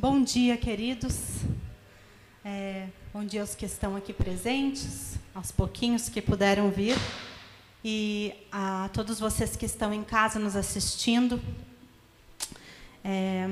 [0.00, 1.40] Bom dia, queridos.
[2.44, 6.96] É, bom dia aos que estão aqui presentes, aos pouquinhos que puderam vir,
[7.84, 11.42] e a todos vocês que estão em casa nos assistindo.
[13.02, 13.48] É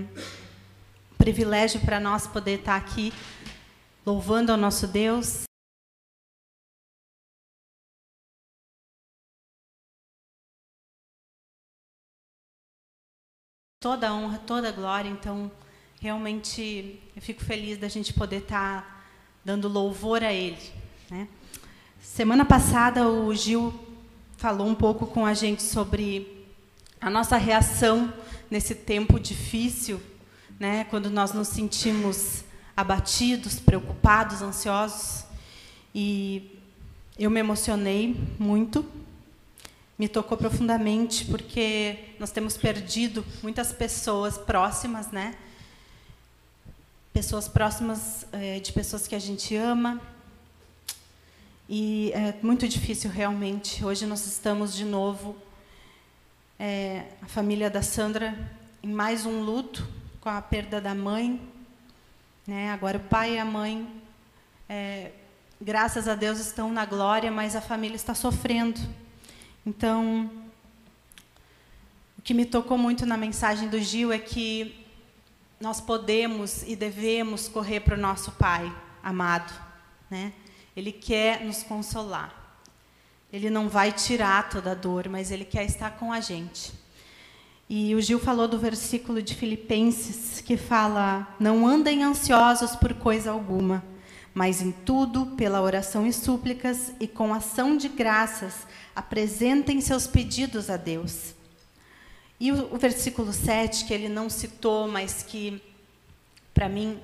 [1.12, 3.12] um privilégio para nós poder estar aqui
[4.06, 5.42] louvando ao nosso Deus.
[13.80, 15.50] Toda a honra, toda a glória, então
[16.00, 19.02] realmente eu fico feliz da gente poder estar tá
[19.44, 20.58] dando louvor a Ele.
[21.10, 21.28] Né?
[22.00, 23.74] Semana passada o Gil
[24.36, 26.44] falou um pouco com a gente sobre
[27.00, 28.12] a nossa reação
[28.50, 30.00] nesse tempo difícil,
[30.58, 30.84] né?
[30.84, 32.44] quando nós nos sentimos
[32.76, 35.24] abatidos, preocupados, ansiosos.
[35.94, 36.60] E
[37.18, 38.84] eu me emocionei muito,
[39.98, 45.34] me tocou profundamente, porque nós temos perdido muitas pessoas próximas, né?
[47.16, 49.98] Pessoas próximas é, de pessoas que a gente ama.
[51.66, 53.82] E é muito difícil, realmente.
[53.82, 55.34] Hoje nós estamos de novo,
[56.58, 58.38] é, a família da Sandra,
[58.82, 59.88] em mais um luto
[60.20, 61.40] com a perda da mãe.
[62.46, 62.70] Né?
[62.70, 63.88] Agora, o pai e a mãe,
[64.68, 65.10] é,
[65.58, 68.78] graças a Deus, estão na glória, mas a família está sofrendo.
[69.64, 70.30] Então,
[72.18, 74.85] o que me tocou muito na mensagem do Gil é que
[75.60, 78.70] nós podemos e devemos correr para o nosso Pai
[79.02, 79.52] amado.
[80.10, 80.32] Né?
[80.76, 82.34] Ele quer nos consolar.
[83.32, 86.72] Ele não vai tirar toda a dor, mas ele quer estar com a gente.
[87.68, 93.32] E o Gil falou do versículo de Filipenses que fala: Não andem ansiosos por coisa
[93.32, 93.84] alguma,
[94.32, 100.70] mas em tudo, pela oração e súplicas e com ação de graças, apresentem seus pedidos
[100.70, 101.35] a Deus.
[102.38, 105.62] E o, o versículo 7, que ele não citou, mas que,
[106.52, 107.00] para mim,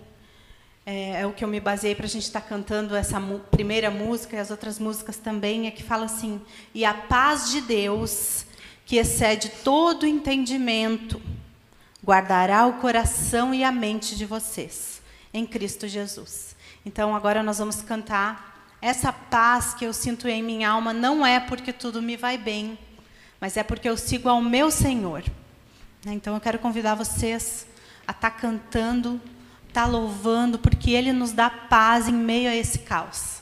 [0.85, 3.91] é, é, o que eu me baseei para a gente estar tá cantando essa primeira
[3.91, 6.41] música e as outras músicas também, é que fala assim:
[6.75, 8.45] E a paz de Deus,
[8.85, 11.23] que excede todo entendimento,
[12.05, 15.01] guardará o coração e a mente de vocês,
[15.33, 16.57] em Cristo Jesus.
[16.85, 18.51] Então, agora nós vamos cantar.
[18.83, 22.77] Essa paz que eu sinto em minha alma não é porque tudo me vai bem,
[23.43, 25.25] mas é porque eu sigo ao meu Senhor.
[26.05, 26.13] Né?
[26.15, 27.67] Então eu quero convidar vocês
[28.07, 29.21] a estar tá cantando,
[29.67, 33.42] estar tá louvando, porque Ele nos dá paz em meio a esse caos.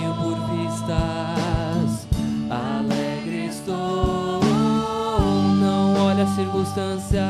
[6.35, 7.21] circunstâncias.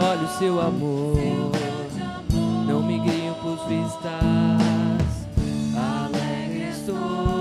[0.00, 1.16] Olhe o seu amor.
[2.66, 4.68] Não me guio por vistas.
[6.88, 7.37] Domingo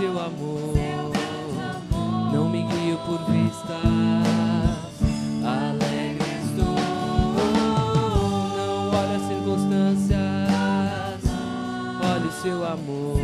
[0.00, 0.72] seu amor.
[2.32, 3.76] Não me guio por vista.
[5.44, 6.74] Alegre estou.
[8.56, 10.18] Não olha as circunstâncias.
[12.02, 13.19] Olho o seu amor.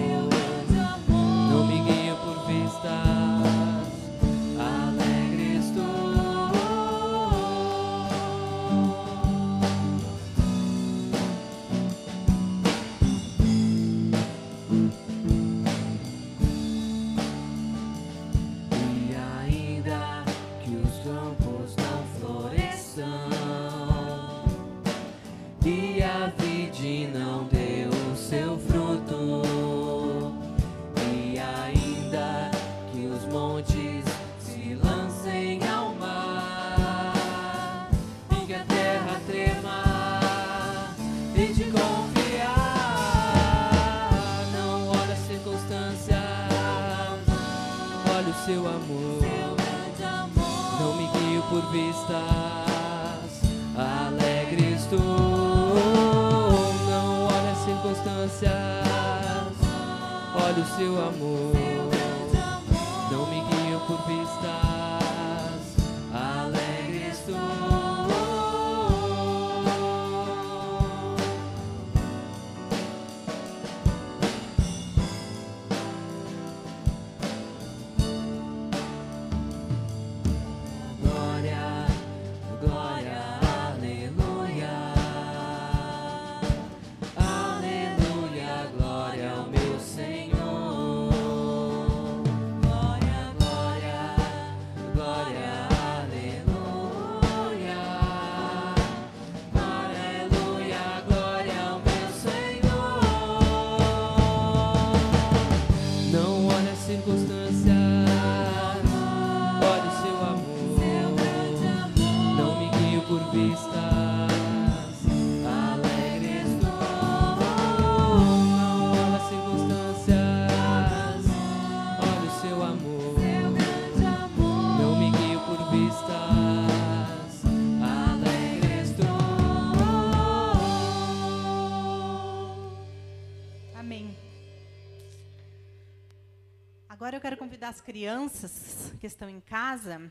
[137.47, 140.11] convidar as crianças que estão em casa,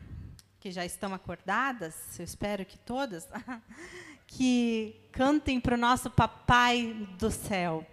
[0.58, 3.28] que já estão acordadas, eu espero que todas,
[4.26, 7.86] que cantem para o nosso Papai do Céu.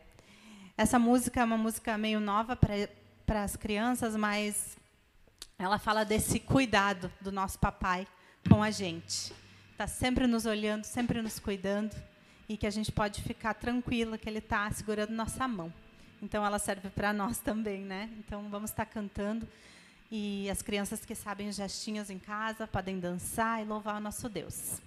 [0.77, 4.77] Essa música é uma música meio nova para as crianças, mas
[5.59, 8.07] ela fala desse cuidado do nosso Papai
[8.47, 9.33] com a gente.
[9.73, 11.93] Está sempre nos olhando, sempre nos cuidando,
[12.47, 15.82] e que a gente pode ficar tranquila que Ele está segurando nossa mão.
[16.23, 18.09] Então ela serve para nós também, né?
[18.17, 19.45] Então vamos estar cantando
[20.09, 24.79] e as crianças que sabem gestinhos em casa podem dançar e louvar o nosso Deus.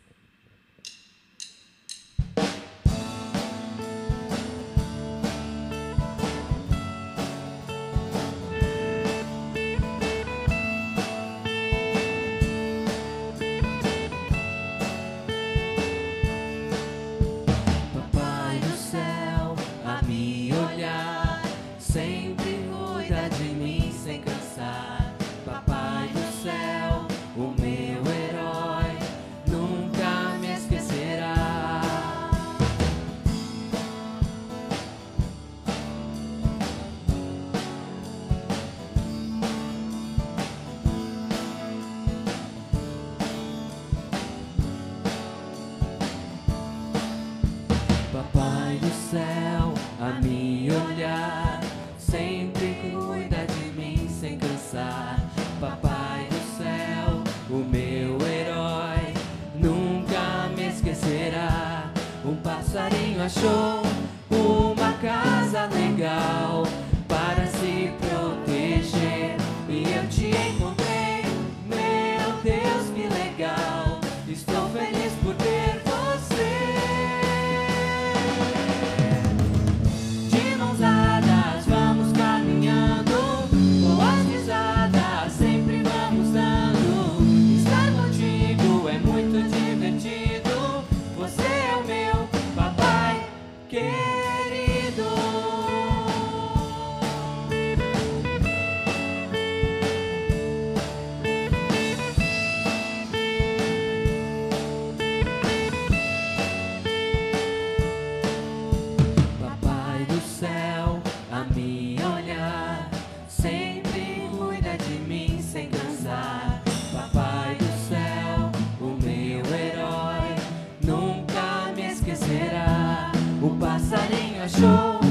[124.48, 125.05] 手。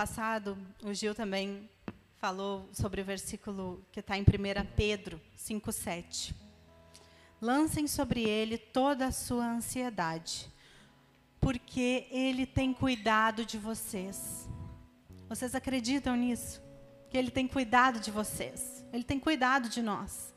[0.00, 1.68] Passado, o Gil também
[2.16, 4.24] falou sobre o versículo que está em 1
[4.74, 6.34] Pedro 5,7.
[7.38, 10.50] Lancem sobre ele toda a sua ansiedade,
[11.38, 14.48] porque ele tem cuidado de vocês.
[15.28, 16.62] Vocês acreditam nisso?
[17.10, 18.82] Que ele tem cuidado de vocês.
[18.94, 20.34] Ele tem cuidado de nós.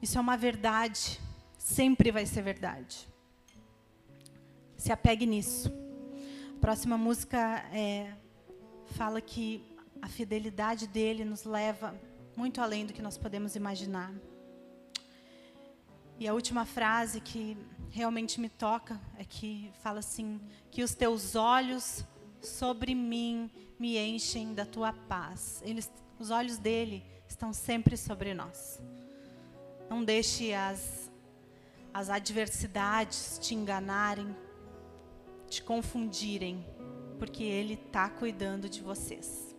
[0.00, 1.20] Isso é uma verdade,
[1.58, 3.06] sempre vai ser verdade.
[4.78, 5.70] Se apegue nisso.
[6.56, 7.38] A próxima música
[7.70, 8.14] é,
[8.92, 9.64] fala que
[10.00, 11.94] a fidelidade dele nos leva
[12.36, 14.12] muito além do que nós podemos imaginar.
[16.18, 17.56] E a última frase que
[17.90, 22.04] realmente me toca é que fala assim: que os teus olhos
[22.40, 25.62] sobre mim me enchem da tua paz.
[25.64, 28.80] Eles, os olhos dele estão sempre sobre nós.
[29.90, 31.10] Não deixe as,
[31.92, 34.34] as adversidades te enganarem,
[35.48, 36.64] te confundirem,
[37.22, 39.54] porque ele está cuidando de vocês.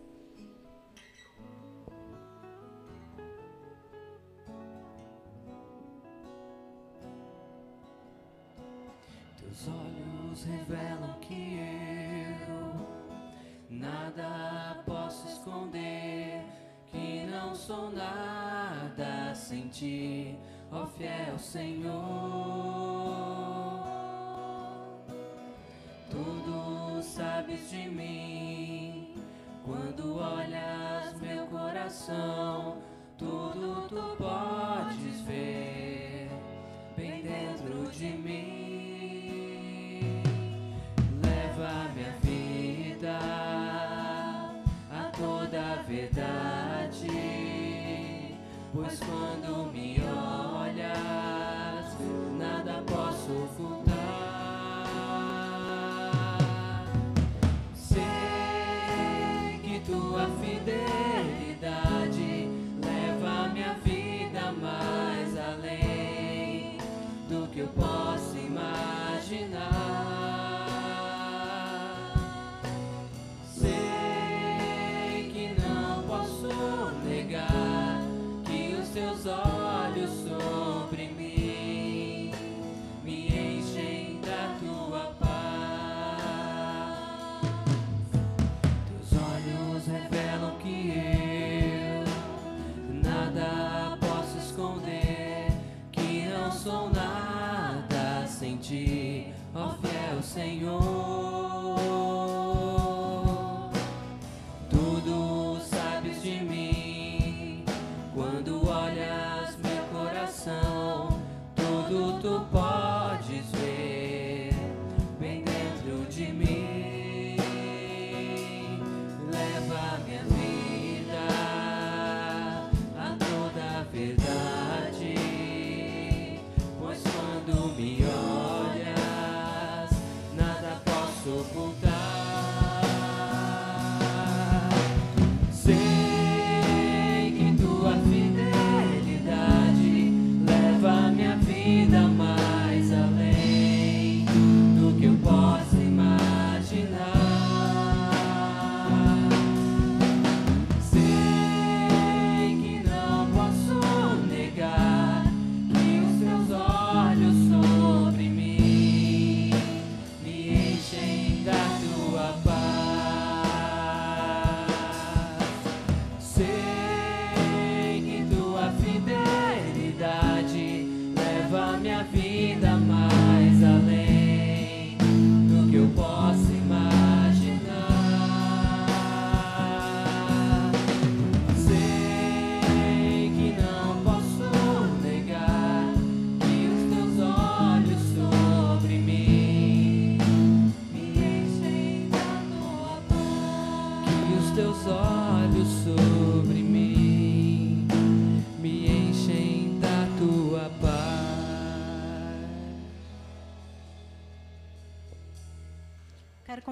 [9.38, 11.58] Teus olhos revelam que
[12.46, 12.86] eu
[13.70, 16.44] nada posso esconder,
[16.88, 20.38] que não sou nada sem ti,
[20.70, 23.33] ó fiel Senhor.
[27.14, 29.14] Sabes de mim,
[29.64, 32.78] quando olhas meu coração,
[33.16, 36.28] tudo tu podes ver
[36.96, 40.00] bem dentro de mim.
[41.24, 43.16] Leva minha vida
[44.90, 47.06] a toda a verdade,
[48.72, 49.72] pois quando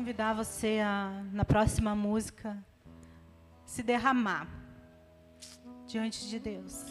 [0.02, 2.58] convidar você a, na próxima música,
[3.64, 4.48] se derramar
[5.86, 6.84] diante de Deus.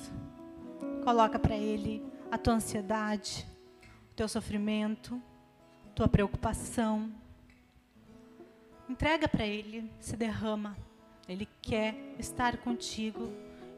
[1.03, 2.01] Coloca para Ele
[2.31, 3.45] a tua ansiedade,
[4.09, 5.21] o teu sofrimento,
[5.93, 7.11] tua preocupação.
[8.87, 10.77] Entrega para Ele, se derrama.
[11.27, 13.27] Ele quer estar contigo,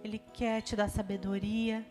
[0.04, 1.84] Ele quer te dar sabedoria,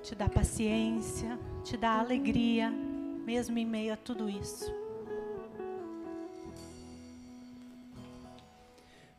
[0.00, 4.81] te dar paciência, te dar alegria, mesmo em meio a tudo isso.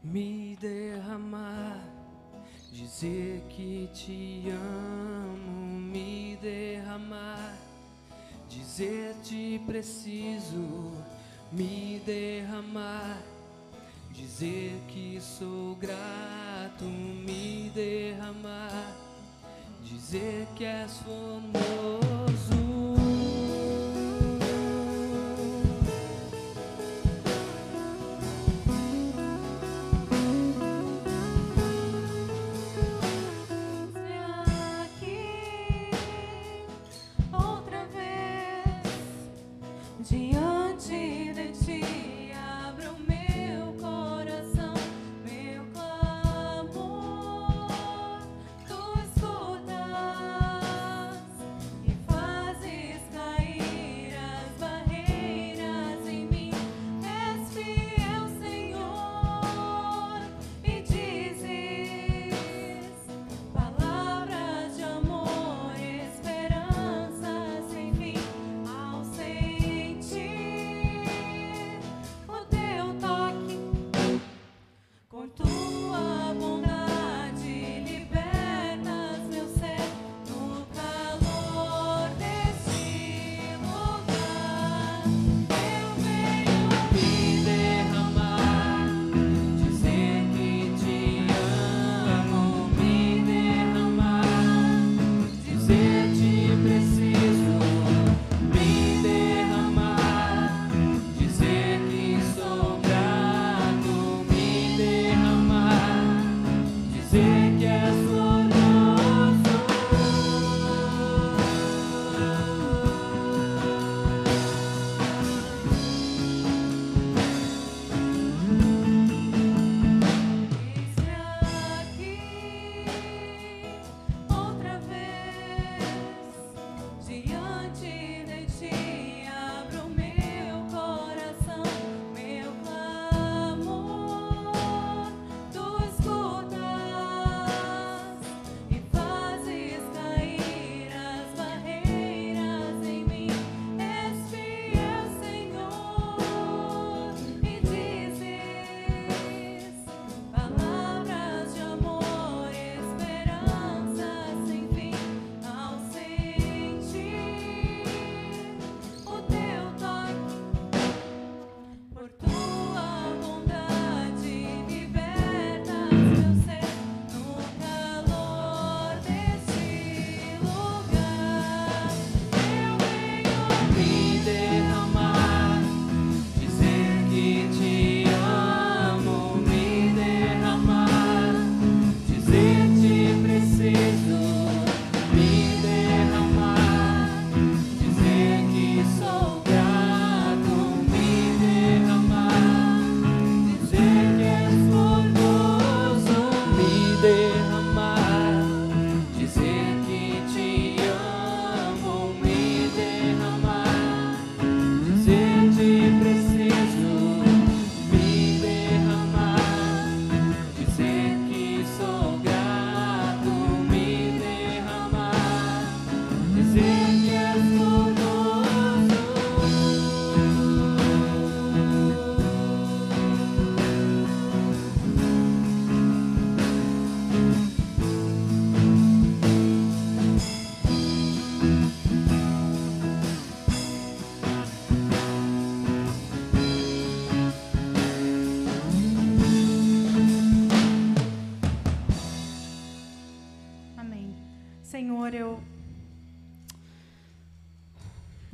[0.04, 1.80] Me derramar,
[2.72, 7.56] dizer que te amo, me derramar,
[8.50, 10.92] dizer te preciso,
[11.52, 13.22] me derramar,
[14.12, 18.94] dizer que sou grato, me derramar,
[19.84, 22.33] dizer que és formoso.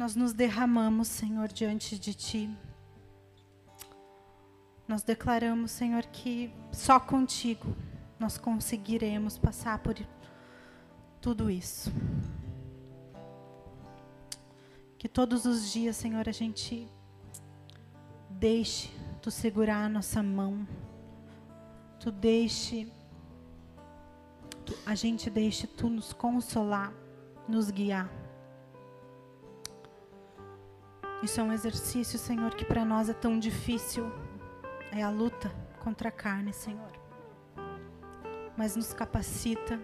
[0.10, 2.50] Nós nos derramamos, Senhor, diante de Ti.
[4.88, 7.76] Nós declaramos, Senhor, que só contigo
[8.18, 9.96] nós conseguiremos passar por
[11.22, 11.94] tudo isso.
[14.98, 16.90] Que todos os dias, Senhor, a gente
[18.32, 18.90] deixe
[19.22, 20.68] Tu segurar a nossa mão.
[22.00, 22.92] Tu deixe
[24.66, 26.92] tu- a gente deixe tu nos consolar,
[27.48, 28.10] nos guiar.
[31.22, 34.12] Isso é um exercício, Senhor, que para nós é tão difícil.
[34.92, 36.92] É a luta contra a carne, Senhor.
[38.58, 39.80] Mas nos capacita,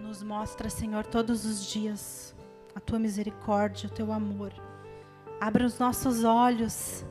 [0.00, 2.34] nos mostra, Senhor, todos os dias
[2.74, 4.52] a tua misericórdia, o teu amor.
[5.40, 7.04] Abra os nossos olhos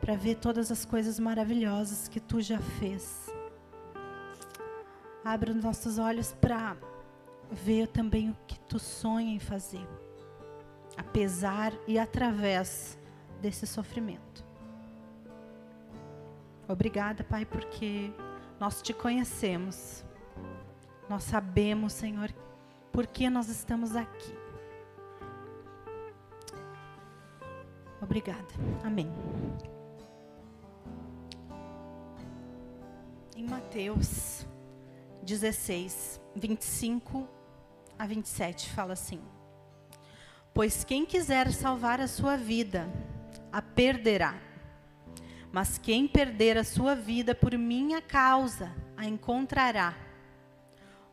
[0.00, 3.28] para ver todas as coisas maravilhosas que tu já fez.
[5.24, 6.76] Abra os nossos olhos para
[7.50, 9.86] ver também o que tu sonha em fazer,
[10.98, 12.98] apesar e através
[13.40, 14.44] desse sofrimento.
[16.66, 18.12] Obrigada, Pai, porque
[18.60, 20.04] nós te conhecemos.
[21.08, 22.30] Nós sabemos, Senhor,
[22.92, 24.34] por que nós estamos aqui.
[28.02, 28.46] Obrigada.
[28.84, 29.10] Amém.
[33.36, 34.46] Em Mateus
[35.22, 37.28] 16, 25
[37.98, 39.20] a 27, fala assim:
[40.58, 42.92] Pois quem quiser salvar a sua vida,
[43.52, 44.34] a perderá.
[45.52, 49.94] Mas quem perder a sua vida por minha causa, a encontrará.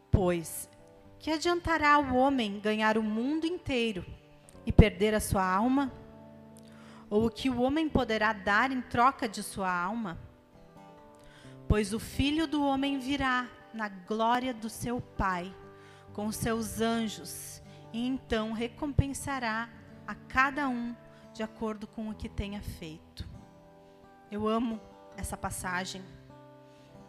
[0.09, 0.67] Pois
[1.19, 4.03] que adiantará o homem ganhar o mundo inteiro
[4.65, 5.93] e perder a sua alma?
[7.07, 10.17] Ou o que o homem poderá dar em troca de sua alma?
[11.67, 15.55] Pois o filho do homem virá na glória do seu Pai,
[16.13, 17.61] com seus anjos,
[17.95, 19.69] e então recompensará
[20.05, 20.93] a cada um
[21.33, 23.25] de acordo com o que tenha feito.
[24.29, 24.81] Eu amo
[25.15, 26.03] essa passagem,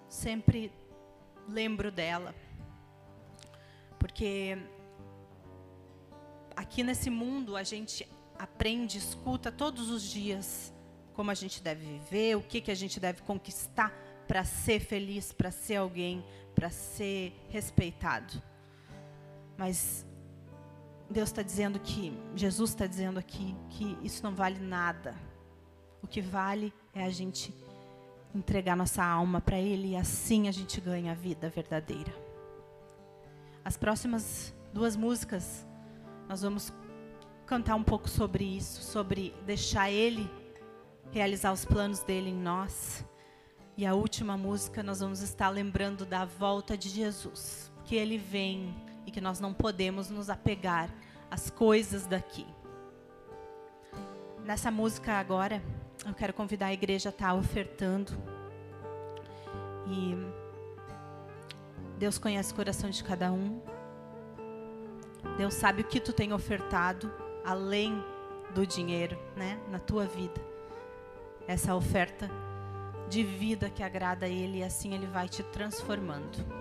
[0.08, 0.70] sempre
[1.48, 2.32] lembro dela,
[3.98, 4.56] porque
[6.54, 10.72] aqui nesse mundo a gente aprende, escuta todos os dias
[11.14, 13.92] como a gente deve viver, o que, que a gente deve conquistar
[14.28, 18.40] para ser feliz, para ser alguém, para ser respeitado.
[19.58, 20.05] Mas
[21.08, 25.14] Deus está dizendo que, Jesus está dizendo aqui, que isso não vale nada.
[26.02, 27.54] O que vale é a gente
[28.34, 32.12] entregar nossa alma para Ele e assim a gente ganha a vida verdadeira.
[33.64, 35.66] As próximas duas músicas,
[36.28, 36.72] nós vamos
[37.46, 40.28] cantar um pouco sobre isso, sobre deixar Ele
[41.12, 43.04] realizar os planos dele em nós.
[43.76, 48.74] E a última música nós vamos estar lembrando da volta de Jesus, que ele vem
[49.06, 50.90] e que nós não podemos nos apegar
[51.30, 52.46] às coisas daqui.
[54.44, 55.62] Nessa música agora,
[56.04, 58.12] eu quero convidar a igreja a estar ofertando.
[59.88, 60.14] E
[61.98, 63.60] Deus conhece o coração de cada um.
[65.36, 67.12] Deus sabe o que tu tem ofertado
[67.44, 68.04] além
[68.54, 70.40] do dinheiro, né, na tua vida.
[71.46, 72.30] Essa oferta
[73.08, 76.55] de vida que agrada a Ele e assim Ele vai te transformando.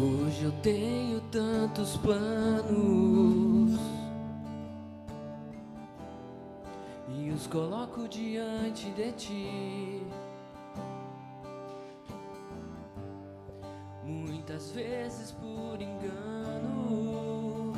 [0.00, 3.80] Hoje eu tenho tantos planos
[7.08, 10.06] e os coloco diante de ti.
[14.04, 17.72] Muitas vezes por engano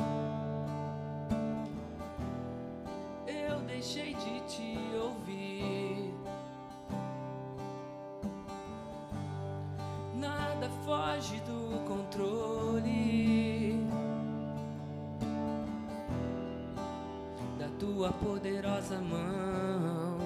[3.25, 6.13] eu deixei de te ouvir.
[10.13, 11.60] Nada foge do
[18.01, 20.17] tua poderosa mão.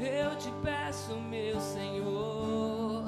[0.00, 3.04] Eu te peço, meu Senhor,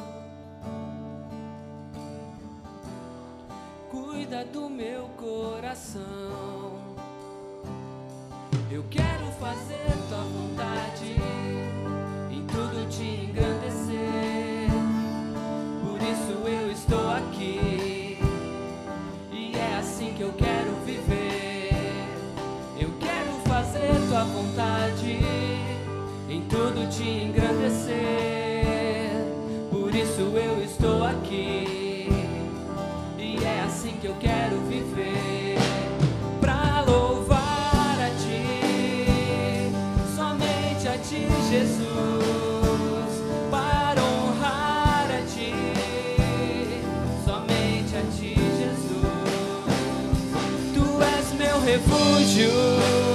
[3.91, 6.05] cuida do meu coração.
[8.71, 11.17] Eu quero fazer tua vontade,
[12.31, 14.71] em tudo te engrandecer.
[15.83, 18.21] Por isso eu estou aqui,
[19.33, 20.56] e é assim que eu quero
[26.87, 27.97] tudo te engrandecer.
[29.71, 32.09] Por isso eu estou aqui,
[33.19, 35.57] e é assim que eu quero viver.
[36.41, 39.71] Pra louvar a ti,
[40.15, 41.87] somente a ti, Jesus.
[43.51, 45.55] Para honrar a ti,
[47.25, 49.07] somente a ti, Jesus.
[50.75, 53.06] Tu és meu refúgio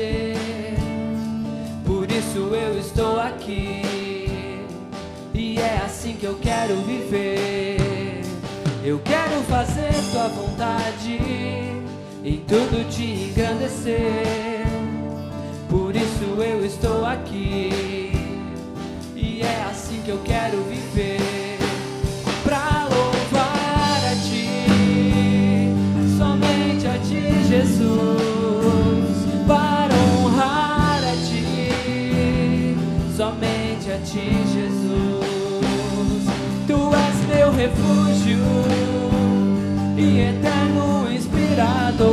[0.00, 0.36] engrandecer.
[1.84, 3.82] Por isso eu estou aqui,
[5.84, 8.22] assim que eu quero viver.
[8.82, 11.18] Eu quero fazer tua vontade,
[12.24, 14.66] em tudo te engrandecer.
[15.68, 18.12] Por isso eu estou aqui,
[19.14, 21.39] e é assim que eu quero viver.
[37.60, 38.38] Refúgio
[39.98, 42.08] e eterno inspirador.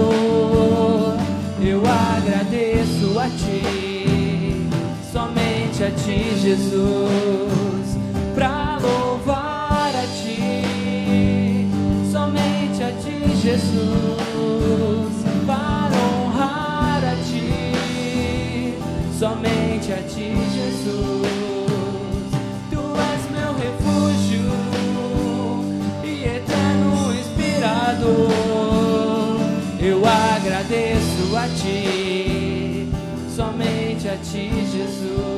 [1.61, 4.67] Eu agradeço a ti,
[5.09, 7.97] somente a ti, Jesus.
[8.35, 11.69] Pra louvar a ti,
[12.11, 15.13] somente a ti, Jesus.
[15.45, 18.73] Para honrar a ti,
[19.17, 20.46] somente a ti,
[34.37, 35.01] Jesus.
[35.01, 35.36] Jesus.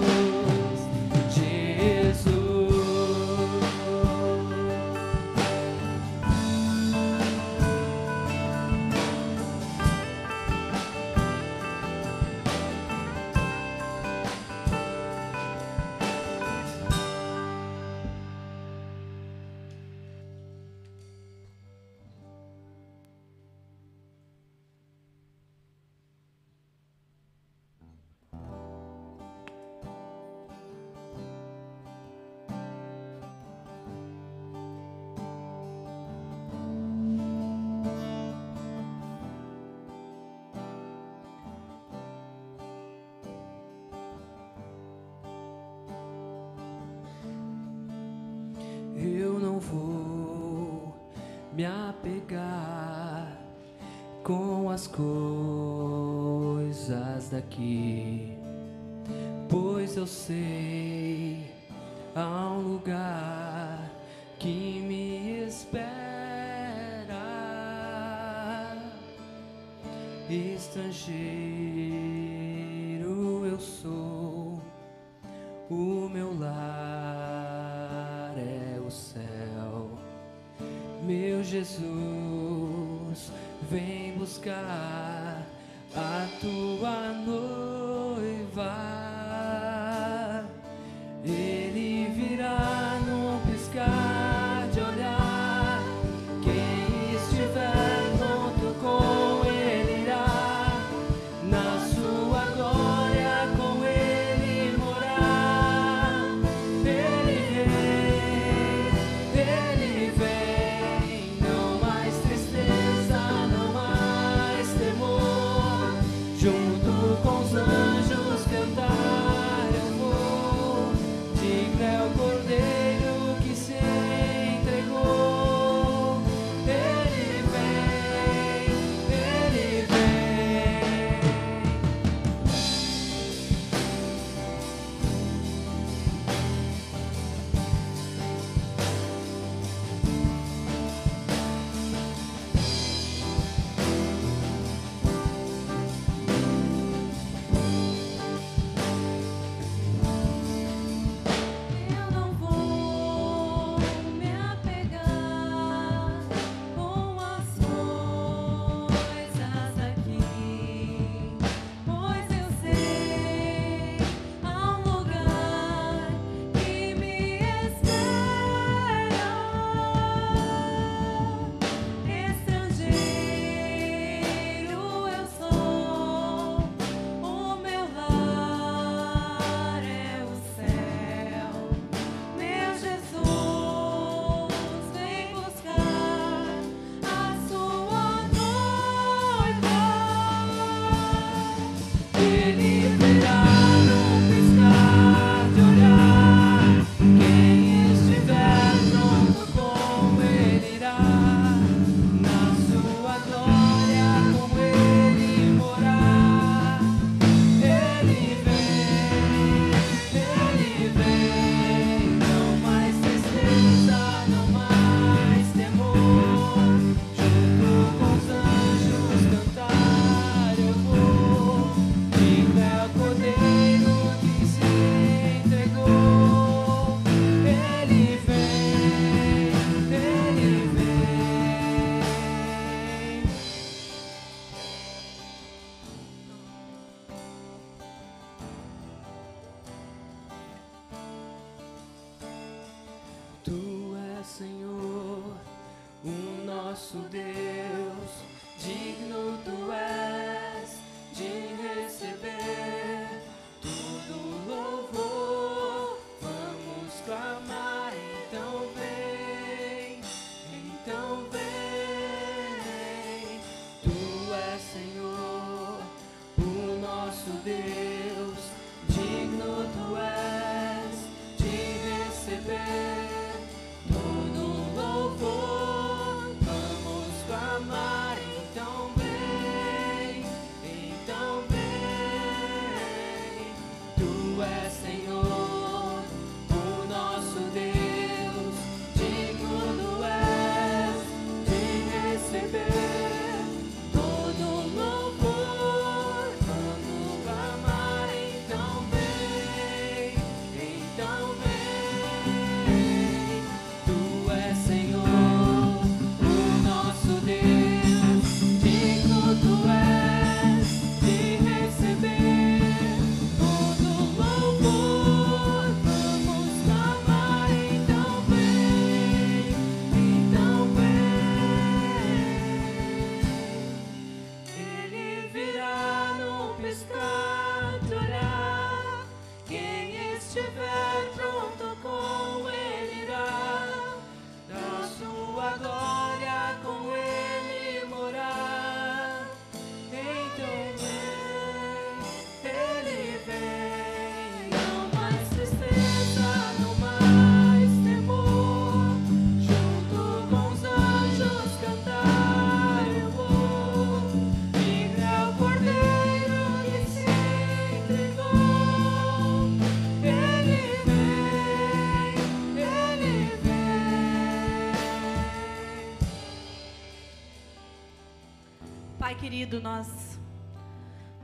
[369.39, 370.19] Querido, nós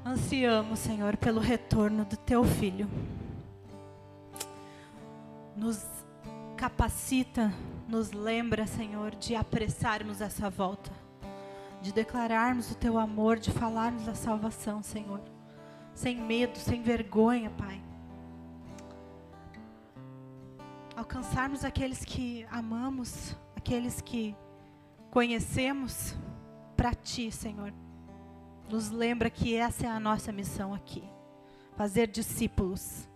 [0.05, 2.89] ansiamos, Senhor, pelo retorno do teu filho.
[5.53, 5.85] Nos
[6.55, 7.53] capacita,
[7.89, 10.91] nos lembra, Senhor, de apressarmos essa volta,
[11.81, 15.19] de declararmos o teu amor, de falarmos da salvação, Senhor,
[15.93, 17.81] sem medo, sem vergonha, Pai.
[20.95, 24.33] Alcançarmos aqueles que amamos, aqueles que
[25.11, 26.15] conhecemos
[26.77, 27.73] para ti, Senhor.
[28.69, 31.03] Nos lembra que essa é a nossa missão aqui
[31.75, 33.07] fazer discípulos.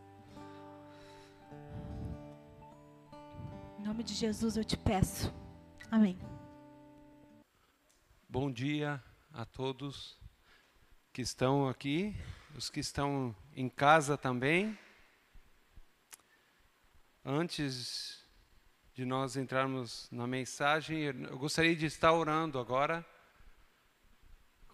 [3.80, 5.34] Em nome de Jesus eu te peço.
[5.90, 6.20] Amém.
[8.28, 9.02] Bom dia
[9.34, 10.20] a todos
[11.12, 12.16] que estão aqui,
[12.56, 14.78] os que estão em casa também.
[17.26, 18.24] Antes
[18.94, 23.06] de nós entrarmos na mensagem, eu gostaria de estar orando agora.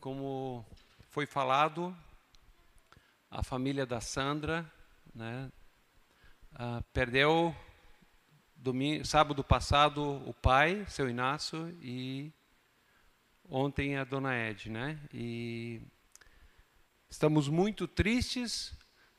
[0.06, 0.64] Como
[1.10, 1.98] foi falado,
[3.28, 4.72] a família da Sandra
[5.16, 5.52] né,
[6.54, 7.56] ah, perdeu
[8.56, 12.32] domingo, sábado passado o pai, seu Inácio, e
[13.50, 15.00] ontem a dona Ed, né?
[15.12, 15.82] E
[17.10, 18.78] estamos muito tristes,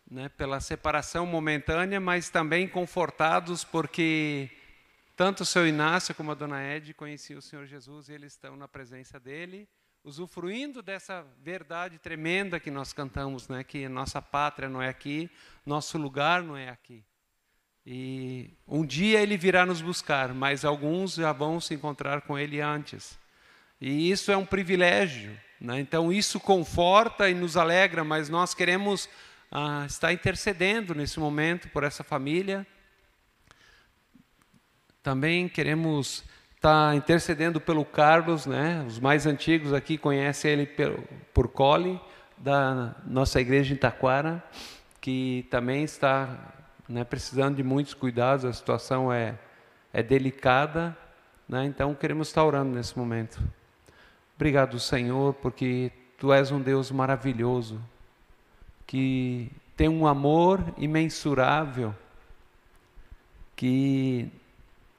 [0.09, 4.49] né, pela separação momentânea, mas também confortados porque
[5.17, 8.57] tanto o seu Inácio como a dona Ed conheciam o Senhor Jesus e eles estão
[8.57, 9.69] na presença dele,
[10.07, 15.29] usufruindo dessa verdade tremenda que nós cantamos, né, que nossa pátria não é aqui,
[15.67, 17.03] nosso lugar não é aqui.
[17.85, 22.61] E um dia ele virá nos buscar, mas alguns já vão se encontrar com ele
[22.61, 23.19] antes.
[23.81, 25.37] E isso é um privilégio.
[25.61, 25.81] Né?
[25.81, 29.09] Então, isso conforta e nos alegra, mas nós queremos
[29.51, 32.65] ah, estar intercedendo nesse momento por essa família.
[35.03, 36.25] Também queremos
[36.57, 38.85] estar intercedendo pelo Carlos, né?
[38.87, 40.99] os mais antigos aqui conhecem ele por,
[41.33, 42.01] por Cole,
[42.37, 44.43] da nossa igreja em Taquara,
[45.01, 46.55] que também está
[46.89, 49.39] né, precisando de muitos cuidados, a situação é,
[49.93, 50.97] é delicada,
[51.49, 51.65] né?
[51.65, 53.41] então queremos estar orando nesse momento.
[54.35, 57.81] Obrigado, Senhor, porque Tu és um Deus maravilhoso,
[58.87, 61.95] que tem um amor imensurável,
[63.55, 64.31] que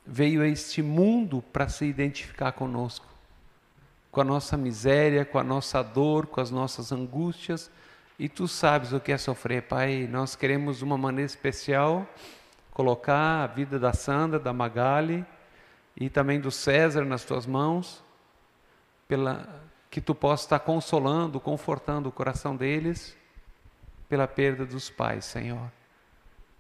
[0.08, 3.06] veio a este mundo para se identificar conosco,
[4.10, 7.70] com a nossa miséria, com a nossa dor, com as nossas angústias,
[8.18, 10.08] e tu sabes o que é sofrer, Pai.
[10.10, 12.08] Nós queremos de uma maneira especial
[12.72, 15.26] colocar a vida da Sandra, da Magali
[15.96, 18.04] e também do César nas tuas mãos
[19.08, 23.16] pela, que tu possa estar consolando, confortando o coração deles
[24.08, 25.72] pela perda dos pais, Senhor.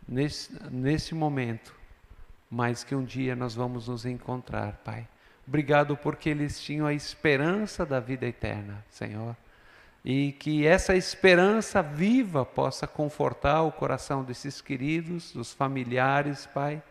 [0.07, 1.76] Nesse, nesse momento,
[2.49, 5.07] mas que um dia nós vamos nos encontrar, Pai.
[5.47, 9.35] Obrigado porque eles tinham a esperança da vida eterna, Senhor.
[10.03, 16.81] E que essa esperança viva possa confortar o coração desses queridos, dos familiares, Pai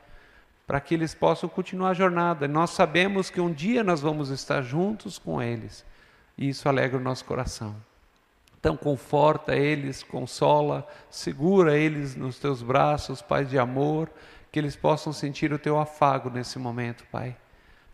[0.66, 2.48] para que eles possam continuar a jornada.
[2.48, 5.84] Nós sabemos que um dia nós vamos estar juntos com eles,
[6.36, 7.76] e isso alegra o nosso coração.
[8.58, 14.10] Então, conforta eles, consola, segura eles nos teus braços, Pai de amor,
[14.56, 17.36] que eles possam sentir o teu afago nesse momento, Pai.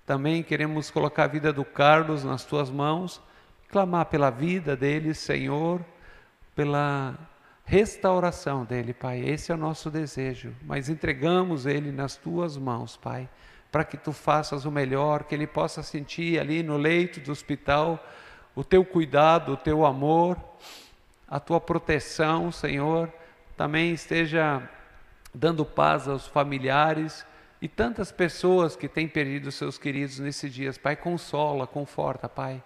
[0.06, 3.20] Também queremos colocar a vida do Carlos nas tuas mãos,
[3.68, 5.84] clamar pela vida dele, Senhor,
[6.54, 7.18] pela
[7.64, 9.18] restauração dele, Pai.
[9.28, 13.28] Esse é o nosso desejo, mas entregamos ele nas tuas mãos, Pai,
[13.72, 17.98] para que tu faças o melhor, que ele possa sentir ali no leito do hospital
[18.54, 20.38] o teu cuidado, o teu amor,
[21.26, 23.12] a tua proteção, Senhor.
[23.56, 24.62] Também esteja
[25.34, 27.26] dando paz aos familiares
[27.60, 30.76] e tantas pessoas que têm perdido seus queridos nesses dias.
[30.76, 32.62] Pai, consola, conforta, Pai.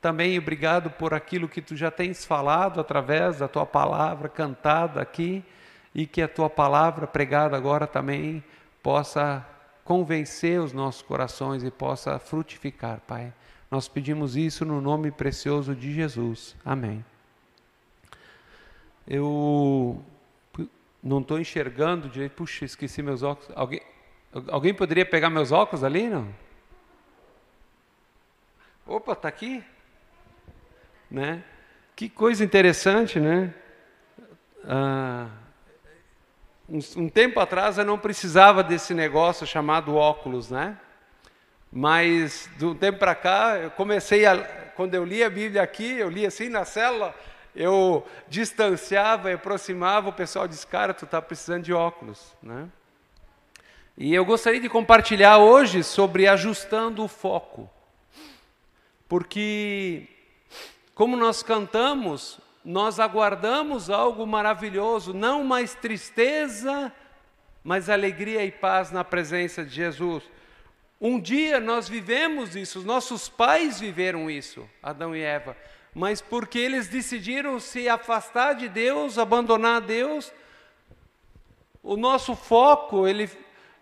[0.00, 5.44] Também obrigado por aquilo que tu já tens falado através da tua palavra cantada aqui
[5.94, 8.42] e que a tua palavra pregada agora também
[8.82, 9.46] possa
[9.84, 13.32] convencer os nossos corações e possa frutificar, Pai.
[13.70, 16.56] Nós pedimos isso no nome precioso de Jesus.
[16.64, 17.04] Amém.
[19.06, 20.02] Eu
[21.02, 22.32] não estou enxergando direito.
[22.32, 23.50] Puxa, esqueci meus óculos.
[23.56, 23.80] Alguém,
[24.48, 26.28] alguém poderia pegar meus óculos ali, não?
[28.86, 29.64] Opa, está aqui?
[31.10, 31.44] Né?
[31.94, 33.54] Que coisa interessante, né?
[34.64, 35.28] Ah,
[36.68, 40.76] um, um, tempo atrás eu não precisava desse negócio chamado óculos, né?
[41.72, 44.38] Mas do tempo para cá, eu comecei a,
[44.74, 47.14] quando eu li a Bíblia aqui, eu li assim na célula,
[47.54, 52.68] eu distanciava e aproximava, o pessoal disse, cara, tu está precisando de óculos, né?
[53.96, 57.68] E eu gostaria de compartilhar hoje sobre ajustando o foco,
[59.08, 60.06] porque
[60.94, 66.92] como nós cantamos, nós aguardamos algo maravilhoso, não mais tristeza,
[67.64, 70.22] mas alegria e paz na presença de Jesus.
[71.00, 75.56] Um dia nós vivemos isso, os nossos pais viveram isso, Adão e Eva,
[75.94, 80.32] mas porque eles decidiram se afastar de Deus, abandonar Deus,
[81.82, 83.30] o nosso foco, ele,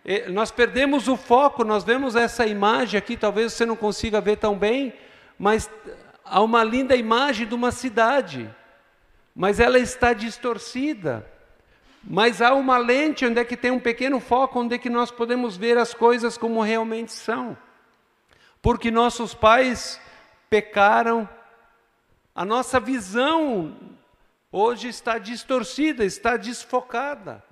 [0.05, 4.37] eh, nós perdemos o foco, nós vemos essa imagem aqui, talvez você não consiga ver
[4.37, 4.93] tão bem,
[5.37, 5.69] mas
[6.23, 8.49] há uma linda imagem de uma cidade,
[9.35, 11.25] mas ela está distorcida.
[12.03, 15.11] Mas há uma lente onde é que tem um pequeno foco, onde é que nós
[15.11, 17.57] podemos ver as coisas como realmente são.
[18.61, 19.99] Porque nossos pais
[20.49, 21.27] pecaram,
[22.39, 23.75] a nossa visão
[24.49, 27.43] hoje está distorcida, está desfocada.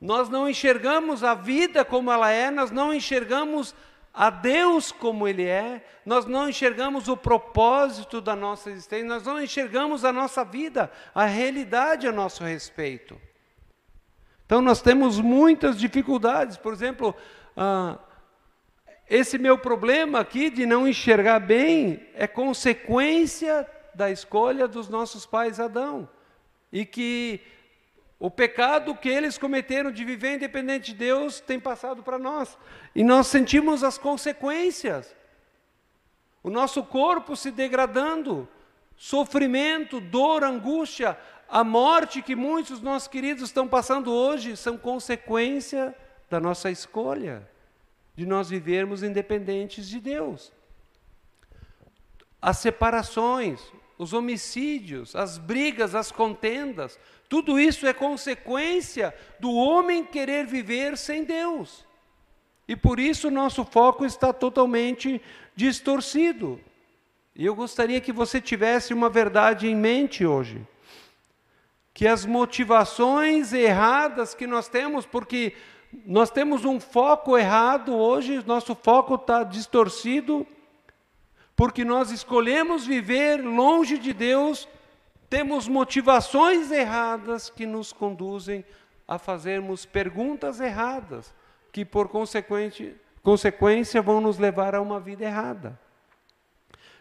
[0.00, 3.76] Nós não enxergamos a vida como ela é, nós não enxergamos
[4.12, 9.40] a Deus como Ele é, nós não enxergamos o propósito da nossa existência, nós não
[9.40, 13.16] enxergamos a nossa vida, a realidade a nosso respeito.
[14.46, 17.14] Então nós temos muitas dificuldades, por exemplo,
[17.56, 17.96] ah,
[19.08, 23.64] esse meu problema aqui de não enxergar bem é consequência
[23.98, 26.08] da escolha dos nossos pais Adão.
[26.72, 27.40] E que
[28.18, 32.56] o pecado que eles cometeram de viver independente de Deus tem passado para nós.
[32.94, 35.14] E nós sentimos as consequências.
[36.42, 38.48] O nosso corpo se degradando,
[38.96, 41.18] sofrimento, dor, angústia,
[41.48, 45.92] a morte que muitos dos nossos queridos estão passando hoje são consequência
[46.30, 47.48] da nossa escolha
[48.14, 50.52] de nós vivermos independentes de Deus.
[52.40, 53.60] As separações,
[53.98, 61.24] os homicídios, as brigas, as contendas, tudo isso é consequência do homem querer viver sem
[61.24, 61.84] Deus.
[62.66, 65.20] E por isso nosso foco está totalmente
[65.56, 66.60] distorcido.
[67.34, 70.66] E eu gostaria que você tivesse uma verdade em mente hoje.
[71.92, 75.54] Que as motivações erradas que nós temos, porque
[76.04, 80.46] nós temos um foco errado hoje, nosso foco está distorcido,
[81.58, 84.68] porque nós escolhemos viver longe de Deus
[85.28, 88.64] temos motivações erradas que nos conduzem
[89.08, 91.34] a fazermos perguntas erradas,
[91.72, 92.94] que por consequência
[94.00, 95.76] vão nos levar a uma vida errada.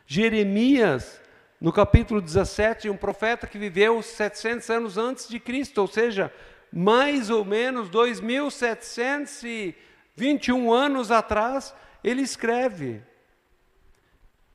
[0.08, 1.22] Jeremias,
[1.62, 6.34] no capítulo 17, um profeta que viveu 700 anos antes de Cristo, ou seja,
[6.74, 13.03] mais ou menos 2721 anos atrás, ele escreve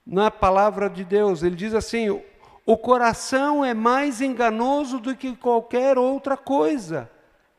[0.07, 2.11] na palavra de Deus, ele diz assim:
[2.65, 7.11] o coração é mais enganoso do que qualquer outra coisa,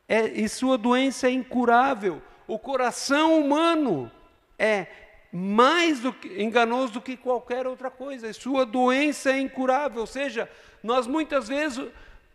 [0.07, 2.21] é, e sua doença é incurável.
[2.47, 4.11] O coração humano
[4.59, 4.87] é
[5.31, 10.01] mais do que, enganoso do que qualquer outra coisa, e sua doença é incurável.
[10.01, 10.49] Ou seja,
[10.83, 11.87] nós muitas vezes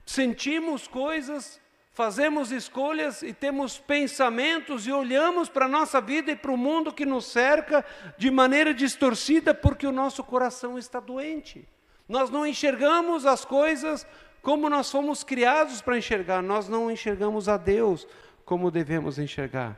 [0.04, 1.60] sentimos coisas,
[1.98, 6.92] fazemos escolhas e temos pensamentos e olhamos para a nossa vida e para o mundo
[6.92, 7.84] que nos cerca
[8.16, 11.66] de maneira distorcida porque o nosso coração está doente.
[12.08, 14.06] Nós não enxergamos as coisas
[14.40, 18.06] como nós fomos criados para enxergar, nós não enxergamos a Deus
[18.44, 19.76] como devemos enxergar.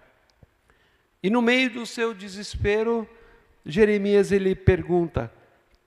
[1.22, 3.08] E no meio do seu desespero,
[3.64, 5.32] Jeremias ele pergunta: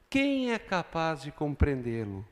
[0.09, 2.25] quem é capaz de compreendê-lo?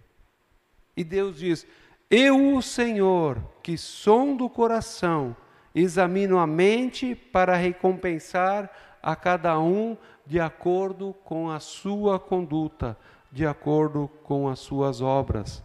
[0.98, 1.68] E Deus diz:
[2.14, 5.34] Eu, o Senhor, que sondo o coração,
[5.74, 8.70] examino a mente para recompensar
[9.02, 9.96] a cada um
[10.26, 12.98] de acordo com a sua conduta
[13.32, 15.64] de acordo com as suas obras.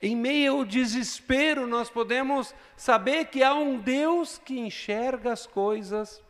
[0.00, 6.22] Em meio ao desespero, nós podemos saber que há um Deus que enxerga as coisas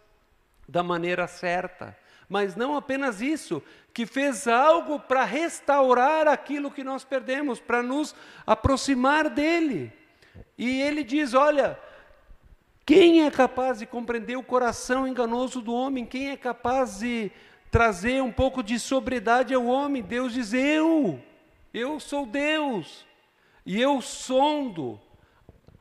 [0.68, 1.96] da maneira certa.
[2.28, 8.14] Mas não apenas isso, que fez algo para restaurar aquilo que nós perdemos, para nos
[8.46, 9.92] aproximar dele.
[10.56, 11.78] E ele diz: Olha,
[12.86, 16.06] quem é capaz de compreender o coração enganoso do homem?
[16.06, 17.30] Quem é capaz de
[17.72, 20.02] trazer um pouco de sobriedade ao homem.
[20.02, 21.18] Deus diz: Eu,
[21.72, 23.06] eu sou Deus,
[23.64, 25.00] e eu sondo.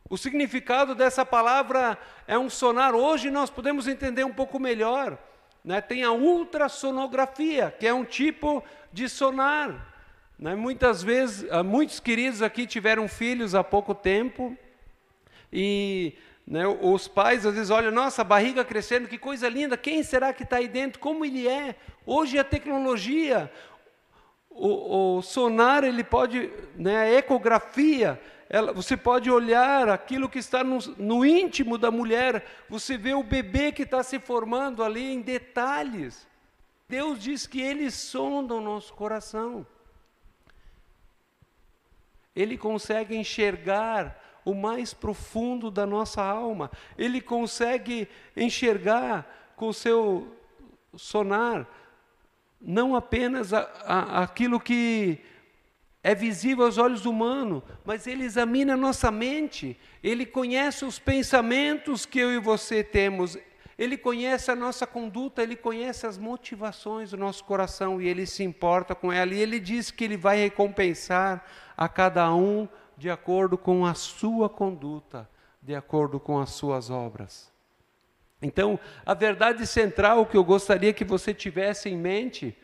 [0.10, 2.96] O significado dessa palavra é um sonar.
[2.96, 5.18] Hoje nós podemos entender um pouco melhor.
[5.64, 5.82] Né?
[5.82, 9.94] Tem a ultrassonografia, que é um tipo de sonar.
[10.38, 10.56] Né?
[10.56, 14.58] Muitas vezes, ah, muitos queridos aqui tiveram filhos há pouco tempo
[15.52, 16.16] e
[16.52, 16.68] né?
[16.68, 20.58] Os pais às vezes olham, nossa, barriga crescendo, que coisa linda, quem será que está
[20.58, 21.00] aí dentro?
[21.00, 21.76] Como ele é?
[22.06, 23.50] Hoje a tecnologia,
[24.50, 28.20] o, o sonar, ele pode, né, a ecografia,
[28.54, 33.24] ela, você pode olhar aquilo que está no, no íntimo da mulher, você vê o
[33.24, 36.28] bebê que está se formando ali em detalhes.
[36.86, 39.66] Deus diz que Ele sonda o nosso coração.
[42.36, 46.70] Ele consegue enxergar o mais profundo da nossa alma.
[46.98, 50.36] Ele consegue enxergar com o seu
[50.98, 51.66] sonar
[52.60, 55.24] não apenas a, a, aquilo que
[56.04, 62.06] é visível aos olhos humanos, mas ele examina a nossa mente, ele conhece os pensamentos
[62.06, 63.38] que eu e você temos,
[63.78, 68.44] ele conhece a nossa conduta, ele conhece as motivações do nosso coração e ele se
[68.44, 69.34] importa com ela.
[69.34, 71.44] E ele diz que ele vai recompensar
[71.76, 75.28] a cada um de acordo com a sua conduta,
[75.60, 77.52] de acordo com as suas obras.
[78.40, 82.56] Então, a verdade central que eu gostaria que você tivesse em mente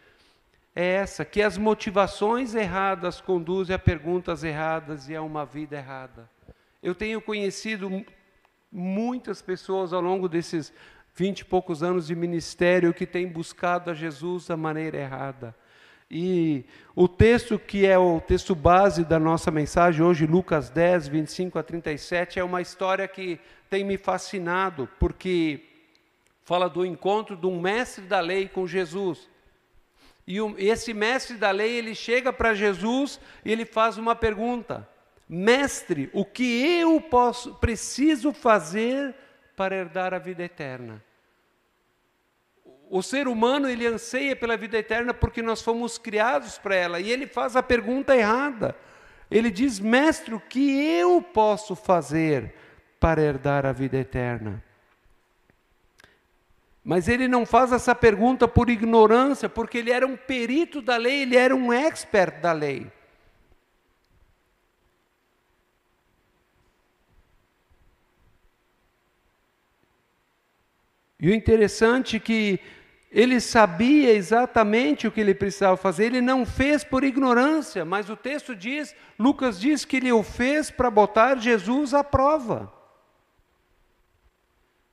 [0.78, 6.30] é essa: que as motivações erradas conduzem a perguntas erradas e a uma vida errada.
[6.84, 8.06] Eu tenho conhecido
[8.72, 10.72] muitas pessoas ao longo desses
[11.16, 15.56] vinte e poucos anos de ministério que têm buscado a Jesus da maneira errada.
[16.12, 16.64] E
[16.96, 21.64] o texto que é o texto base da nossa mensagem hoje, Lucas 10, 25 a
[21.64, 25.66] 37, é uma história que tem me fascinado, porque
[26.44, 29.28] fala do encontro de um mestre da lei com Jesus.
[30.28, 34.88] E esse mestre da lei, ele chega para Jesus e ele faz uma pergunta:
[35.28, 39.16] Mestre, o que eu posso, preciso fazer
[39.56, 41.02] para herdar a vida eterna?
[42.90, 47.00] o ser humano ele anseia pela vida eterna porque nós fomos criados para ela.
[47.00, 48.76] E ele faz a pergunta errada.
[49.30, 52.54] Ele diz: Mestre, o que eu posso fazer
[53.00, 54.64] para herdar a vida eterna?
[56.88, 61.24] Mas ele não faz essa pergunta por ignorância, porque ele era um perito da lei,
[61.24, 62.90] ele era um expert da lei.
[71.20, 72.58] E o interessante é que
[73.12, 78.16] ele sabia exatamente o que ele precisava fazer, ele não fez por ignorância, mas o
[78.16, 82.77] texto diz, Lucas diz que ele o fez para botar Jesus à prova.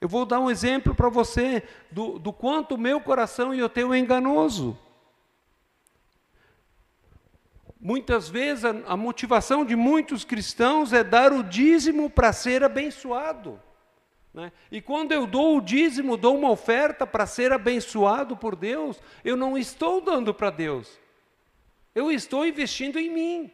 [0.05, 3.70] Eu vou dar um exemplo para você do, do quanto o meu coração e o
[3.70, 4.78] teu é enganoso.
[7.80, 13.59] Muitas vezes a, a motivação de muitos cristãos é dar o dízimo para ser abençoado.
[14.34, 14.52] Né?
[14.70, 19.38] E quando eu dou o dízimo, dou uma oferta para ser abençoado por Deus, eu
[19.38, 21.00] não estou dando para Deus,
[21.94, 23.50] eu estou investindo em mim.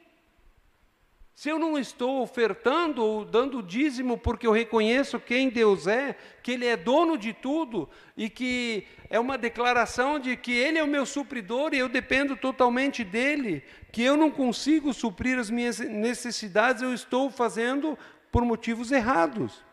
[1.34, 6.52] Se eu não estou ofertando ou dando dízimo porque eu reconheço quem Deus é, que
[6.52, 10.88] Ele é dono de tudo e que é uma declaração de que Ele é o
[10.88, 16.82] meu supridor e eu dependo totalmente dEle, que eu não consigo suprir as minhas necessidades,
[16.82, 17.98] eu estou fazendo
[18.30, 19.64] por motivos errados.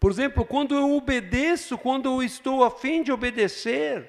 [0.00, 4.08] Por exemplo, quando eu obedeço, quando eu estou a fim de obedecer,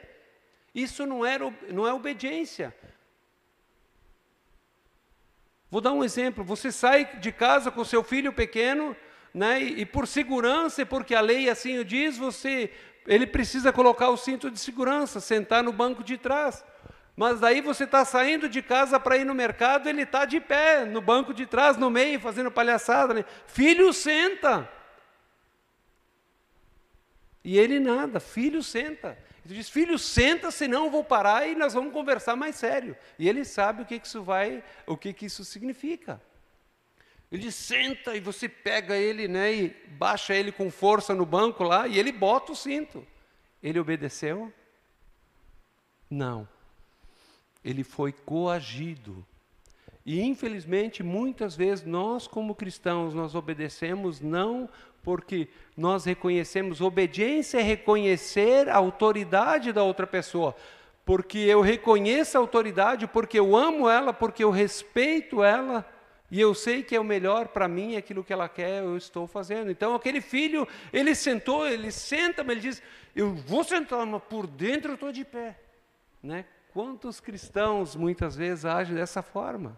[0.74, 2.74] isso não, era, não é obediência.
[5.72, 8.96] Vou dar um exemplo: você sai de casa com seu filho pequeno,
[9.34, 12.70] né, e, e por segurança, porque a lei assim o diz, você,
[13.08, 16.64] ele precisa colocar o cinto de segurança, sentar no banco de trás.
[17.16, 20.86] Mas daí você está saindo de casa para ir no mercado, ele está de pé,
[20.86, 23.14] no banco de trás, no meio, fazendo palhaçada.
[23.14, 23.26] Né?
[23.48, 24.70] Filho, senta.
[27.44, 29.18] E ele nada, filho, senta.
[29.46, 32.96] Ele diz, filho, senta, senão eu vou parar e nós vamos conversar mais sério.
[33.18, 36.22] E ele sabe o que, que isso vai, o que, que isso significa.
[37.32, 41.64] Ele diz, senta, e você pega ele, né, e baixa ele com força no banco
[41.64, 43.08] lá, e ele bota o cinto.
[43.64, 44.54] Ele obedeceu?
[46.10, 46.48] Não.
[47.64, 49.26] Ele foi coagido.
[50.06, 54.70] E infelizmente, muitas vezes nós como cristãos nós obedecemos não
[55.04, 55.48] porque
[55.82, 60.56] nós reconhecemos obediência é reconhecer a autoridade da outra pessoa.
[61.04, 65.84] Porque eu reconheço a autoridade, porque eu amo ela, porque eu respeito ela,
[66.30, 69.26] e eu sei que é o melhor para mim, aquilo que ela quer, eu estou
[69.26, 69.72] fazendo.
[69.72, 72.84] Então, aquele filho, ele sentou, ele senta, mas ele diz:
[73.16, 75.60] Eu vou sentar, mas por dentro eu estou de pé.
[76.22, 76.46] Né?
[76.72, 79.78] Quantos cristãos muitas vezes agem dessa forma?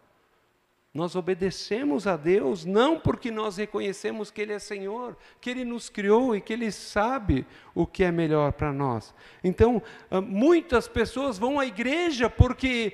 [0.94, 5.90] Nós obedecemos a Deus não porque nós reconhecemos que Ele é Senhor, que Ele nos
[5.90, 9.12] criou e que Ele sabe o que é melhor para nós.
[9.44, 9.82] Então,
[10.12, 12.94] ah, muitas pessoas vão à igreja porque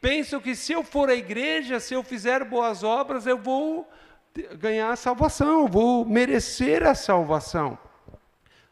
[0.00, 3.88] pensam que se eu for à igreja, se eu fizer boas obras, eu vou
[4.56, 7.76] ganhar a salvação, eu vou merecer a salvação.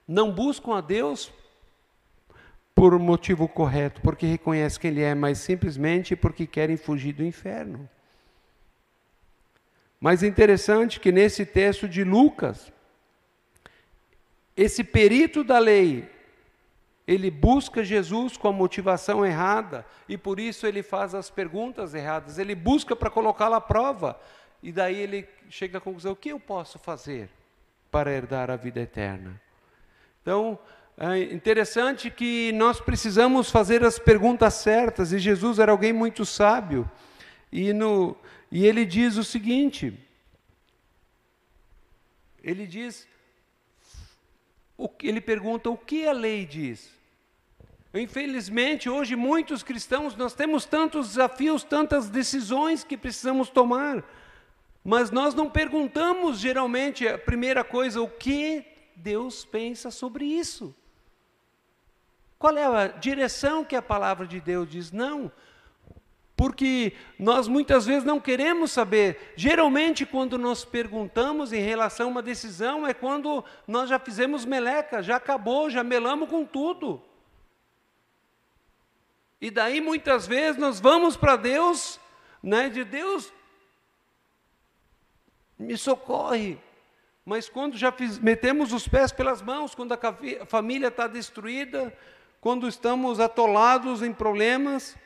[0.07, 1.33] Não buscam a Deus
[2.77, 7.89] por motivo correto, porque reconhecem que Ele é, mas simplesmente porque querem fugir do inferno.
[10.01, 12.73] Mas interessante que nesse texto de Lucas,
[14.57, 16.09] esse perito da lei,
[17.07, 22.39] ele busca Jesus com a motivação errada e por isso ele faz as perguntas erradas,
[22.39, 24.21] ele busca para colocá-la à prova.
[24.63, 27.31] e daí ele chega à conclusão: o que eu posso fazer
[27.91, 29.41] para herdar a vida eterna?
[30.23, 30.59] Então,
[30.99, 36.91] é interessante que nós precisamos fazer as perguntas certas, e Jesus era alguém muito sábio,
[37.53, 38.17] e, no,
[38.51, 39.93] e ele diz o seguinte:
[42.43, 43.07] ele diz,
[45.03, 46.97] ele pergunta o que a lei diz.
[47.93, 54.05] Infelizmente, hoje, muitos cristãos, nós temos tantos desafios, tantas decisões que precisamos tomar,
[54.85, 60.75] mas nós não perguntamos geralmente a primeira coisa, o que Deus pensa sobre isso.
[62.39, 64.93] Qual é a direção que a palavra de Deus diz?
[64.93, 65.33] Não.
[66.39, 69.33] Porque nós muitas vezes não queremos saber.
[69.35, 75.03] Geralmente, quando nós perguntamos em relação a uma decisão, é quando nós já fizemos meleca,
[75.03, 77.03] já acabou, já melamos com tudo.
[79.41, 81.99] E daí muitas vezes nós vamos para Deus,
[82.41, 83.33] né, de Deus,
[85.59, 86.57] me socorre.
[87.25, 91.93] Mas quando já fiz, metemos os pés pelas mãos, quando a família está destruída,
[92.41, 94.97] quando estamos atolados em problemas,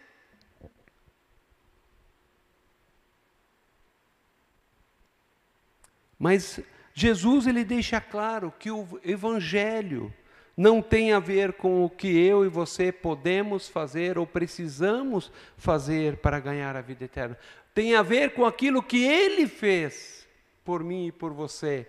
[6.23, 6.61] Mas
[6.95, 10.15] Jesus ele deixa claro que o evangelho
[10.57, 16.19] não tem a ver com o que eu e você podemos fazer ou precisamos fazer
[16.19, 17.37] para ganhar a vida eterna.
[17.75, 20.25] Tem a ver com aquilo que Ele fez
[20.65, 21.89] por mim e por você,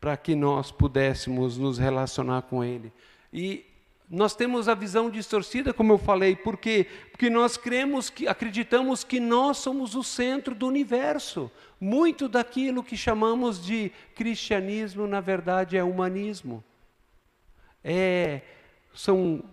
[0.00, 2.92] para que nós pudéssemos nos relacionar com Ele.
[3.32, 3.66] E
[4.10, 6.86] nós temos a visão distorcida, como eu falei, por quê?
[7.10, 11.50] Porque nós cremos que acreditamos que nós somos o centro do universo.
[11.80, 16.62] Muito daquilo que chamamos de cristianismo, na verdade, é humanismo
[17.84, 18.40] é,
[18.94, 19.44] são,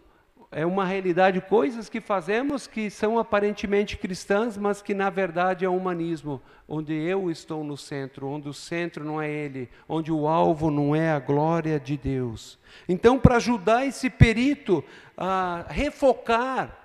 [0.54, 5.70] é uma realidade, coisas que fazemos que são aparentemente cristãs, mas que na verdade é
[5.70, 10.70] humanismo, onde eu estou no centro, onde o centro não é Ele, onde o alvo
[10.70, 12.60] não é a glória de Deus.
[12.88, 14.84] Então, para ajudar esse perito
[15.16, 16.78] a refocar,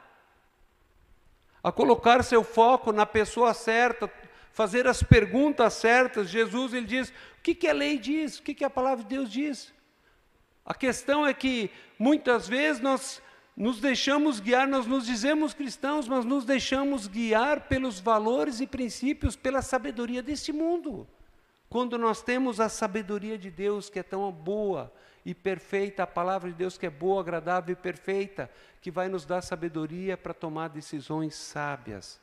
[1.61, 4.09] a colocar seu foco na pessoa certa,
[4.53, 8.39] fazer as perguntas certas, Jesus ele diz: o que, que a lei diz?
[8.39, 9.75] O que, que a palavra de Deus diz?
[10.65, 13.21] A questão é que muitas vezes nós
[13.57, 19.35] nos deixamos guiar, nós nos dizemos cristãos, mas nos deixamos guiar pelos valores e princípios,
[19.35, 21.09] pela sabedoria deste mundo.
[21.71, 24.93] Quando nós temos a sabedoria de Deus que é tão boa
[25.25, 28.51] e perfeita, a palavra de Deus que é boa, agradável e perfeita,
[28.83, 32.21] que vai nos dar sabedoria para tomar decisões sábias.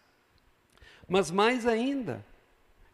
[1.08, 2.24] Mas mais ainda,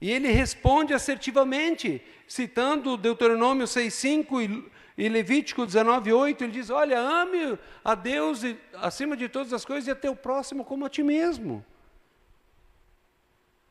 [0.01, 7.00] e ele responde assertivamente, citando Deuteronômio 6,5 e e Levítico 19, 8, ele diz: Olha,
[7.00, 8.41] ame a Deus
[8.74, 11.66] acima de todas as coisas e a teu próximo como a ti mesmo.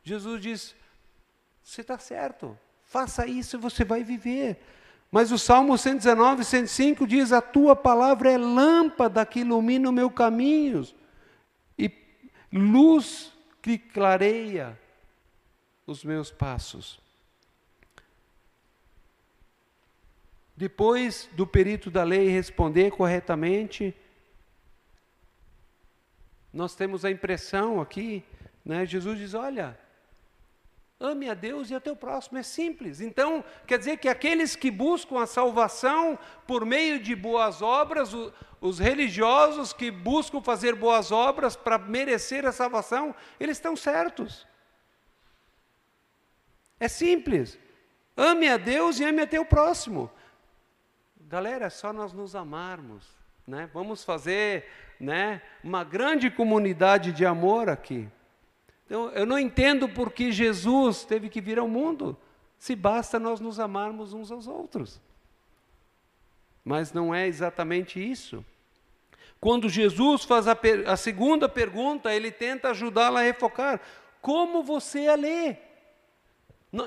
[0.03, 0.75] Jesus diz:
[1.63, 4.59] Você está certo, faça isso e você vai viver.
[5.11, 10.11] Mas o Salmo 119, 105 diz: A tua palavra é lâmpada que ilumina o meu
[10.11, 10.83] caminho
[11.79, 11.93] e
[12.51, 14.81] luz que clareia
[15.87, 17.07] os meus passos.
[20.59, 23.95] Depois do perito da lei responder corretamente,
[26.53, 28.25] nós temos a impressão aqui,
[28.65, 28.85] né?
[28.85, 29.79] Jesus diz: olha,
[30.99, 33.01] ame a Deus e a teu próximo, é simples.
[33.01, 38.11] Então, quer dizer que aqueles que buscam a salvação por meio de boas obras,
[38.61, 44.45] os religiosos que buscam fazer boas obras para merecer a salvação, eles estão certos.
[46.81, 47.57] É simples.
[48.17, 50.11] Ame a Deus e ame a teu próximo.
[51.29, 53.07] Galera, é só nós nos amarmos,
[53.47, 53.69] né?
[53.75, 54.65] Vamos fazer,
[54.99, 58.09] né, uma grande comunidade de amor aqui.
[58.87, 62.17] Então, eu não entendo por que Jesus teve que vir ao mundo,
[62.59, 65.03] se basta nós nos amarmos uns aos outros.
[66.65, 68.43] Mas não é exatamente isso.
[69.39, 70.57] Quando Jesus faz a,
[70.87, 73.83] a segunda pergunta, ele tenta ajudá-la a refocar.
[74.23, 75.57] Como você a lê?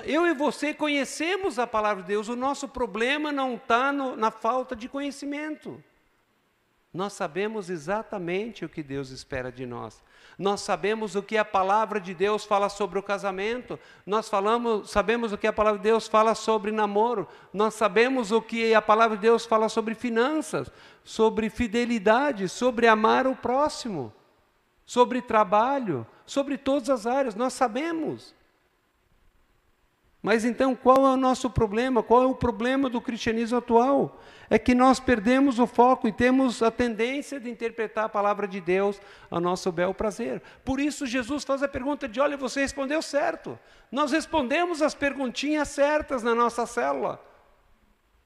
[0.04, 4.76] Eu e você conhecemos a palavra de Deus, o nosso problema não está na falta
[4.76, 5.82] de conhecimento.
[6.94, 10.02] Nós sabemos exatamente o que Deus espera de nós.
[10.38, 13.78] Nós sabemos o que a palavra de Deus fala sobre o casamento.
[14.04, 17.26] Nós falamos, sabemos o que a palavra de Deus fala sobre namoro.
[17.52, 20.70] Nós sabemos o que a palavra de Deus fala sobre finanças,
[21.02, 24.12] sobre fidelidade, sobre amar o próximo,
[24.84, 27.34] sobre trabalho, sobre todas as áreas.
[27.34, 28.34] Nós sabemos.
[30.22, 32.00] Mas então qual é o nosso problema?
[32.00, 34.20] Qual é o problema do cristianismo atual?
[34.48, 38.60] É que nós perdemos o foco e temos a tendência de interpretar a palavra de
[38.60, 40.40] Deus a nosso bel prazer.
[40.64, 43.58] Por isso Jesus faz a pergunta de: olha, você respondeu certo.
[43.90, 47.20] Nós respondemos as perguntinhas certas na nossa célula.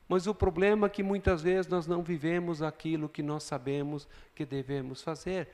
[0.06, 4.44] Mas o problema é que muitas vezes nós não vivemos aquilo que nós sabemos que
[4.44, 5.48] devemos fazer.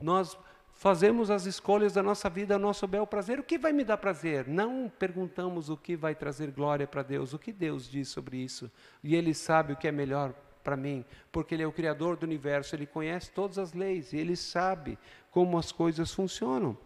[0.00, 0.38] Nós
[0.82, 3.38] fazemos as escolhas da nossa vida nosso bel prazer.
[3.38, 4.48] O que vai me dar prazer?
[4.48, 8.68] Não perguntamos o que vai trazer glória para Deus, o que Deus diz sobre isso.
[9.00, 12.24] E Ele sabe o que é melhor para mim, porque Ele é o Criador do
[12.24, 14.98] universo, Ele conhece todas as leis, e Ele sabe
[15.30, 16.76] como as coisas funcionam.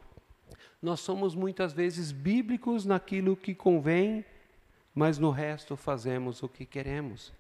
[0.83, 4.27] Nós somos muitas vezes bíblicos naquilo que convém,
[4.95, 7.33] mas no resto fazemos o que queremos.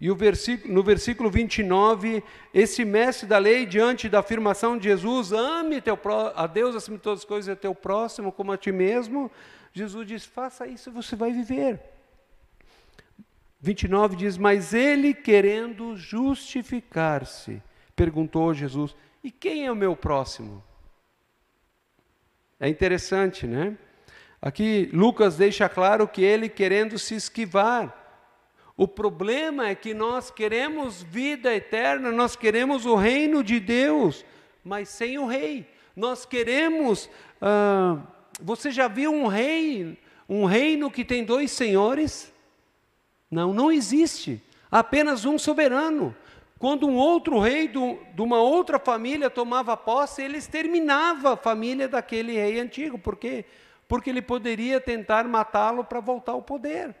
[0.00, 2.22] E versículo, no versículo 29,
[2.52, 5.98] esse mestre da lei, diante da afirmação de Jesus, ame teu
[6.34, 9.30] a Deus acima de todas as coisas e teu próximo como a ti mesmo,
[9.72, 11.80] Jesus diz: faça isso e você vai viver.
[13.60, 17.62] 29 diz: Mas ele, querendo justificar-se,
[17.96, 20.62] perguntou a Jesus: E quem é o meu próximo?
[22.60, 23.76] É interessante, né?
[24.40, 28.03] Aqui Lucas deixa claro que ele, querendo se esquivar,
[28.76, 34.24] o problema é que nós queremos vida eterna, nós queremos o reino de Deus,
[34.64, 35.68] mas sem o rei.
[35.94, 37.08] Nós queremos.
[37.40, 37.98] Ah,
[38.40, 39.96] você já viu um rei,
[40.28, 42.32] um reino que tem dois senhores?
[43.30, 44.42] Não, não existe.
[44.68, 46.14] Apenas um soberano.
[46.58, 51.86] Quando um outro rei do, de uma outra família tomava posse, ele exterminava a família
[51.86, 52.98] daquele rei antigo.
[52.98, 53.44] Por quê?
[53.86, 56.96] Porque ele poderia tentar matá-lo para voltar ao poder.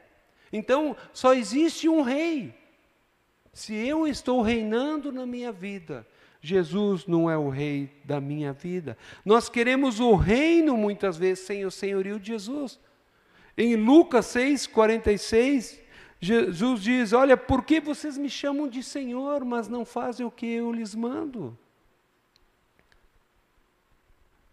[0.56, 2.54] Então, só existe um rei.
[3.52, 6.06] Se eu estou reinando na minha vida,
[6.40, 8.96] Jesus não é o rei da minha vida.
[9.24, 12.78] Nós queremos o reino muitas vezes sem o senhorio de Jesus.
[13.58, 15.80] Em Lucas 6, 46,
[16.20, 20.46] Jesus diz: Olha, por que vocês me chamam de Senhor, mas não fazem o que
[20.46, 21.58] eu lhes mando?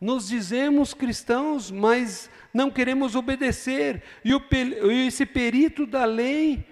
[0.01, 4.01] Nos dizemos cristãos, mas não queremos obedecer.
[4.25, 4.41] E o,
[5.05, 6.67] esse perito da lei,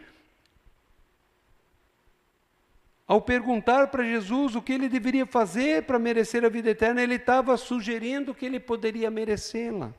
[3.07, 7.15] ao perguntar para Jesus o que ele deveria fazer para merecer a vida eterna, ele
[7.15, 9.93] estava sugerindo que ele poderia merecê-la.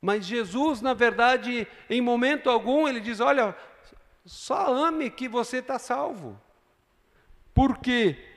[0.00, 3.54] Mas Jesus, na verdade, em momento algum, ele diz: Olha,
[4.24, 6.40] só ame que você está salvo.
[7.52, 8.29] Por quê?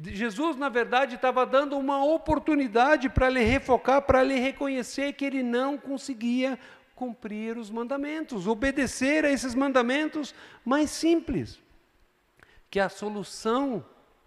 [0.00, 5.42] Jesus, na verdade, estava dando uma oportunidade para ele refocar, para ele reconhecer que ele
[5.42, 6.58] não conseguia
[6.94, 10.34] cumprir os mandamentos, obedecer a esses mandamentos
[10.64, 11.60] mais simples.
[12.70, 13.84] Que a solução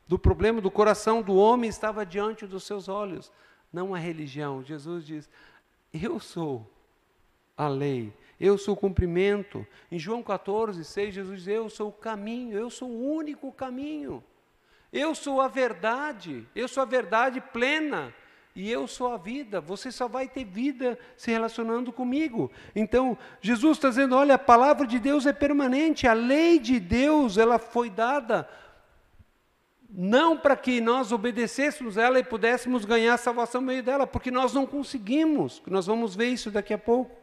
[0.07, 3.31] do problema do coração do homem estava diante dos seus olhos,
[3.73, 4.63] não a religião.
[4.63, 5.29] Jesus diz:
[5.91, 6.71] Eu sou
[7.57, 9.65] a lei, eu sou o cumprimento.
[9.91, 14.23] Em João 14, 6, Jesus diz: Eu sou o caminho, eu sou o único caminho.
[14.97, 18.13] Eu sou a verdade, eu sou a verdade plena
[18.55, 19.59] e eu sou a vida.
[19.59, 22.49] Você só vai ter vida se relacionando comigo.
[22.73, 27.37] Então, Jesus está dizendo: olha, a palavra de Deus é permanente, a lei de Deus,
[27.37, 28.47] ela foi dada
[29.89, 34.53] não para que nós obedecêssemos ela e pudéssemos ganhar salvação no meio dela, porque nós
[34.53, 37.15] não conseguimos, nós vamos ver isso daqui a pouco,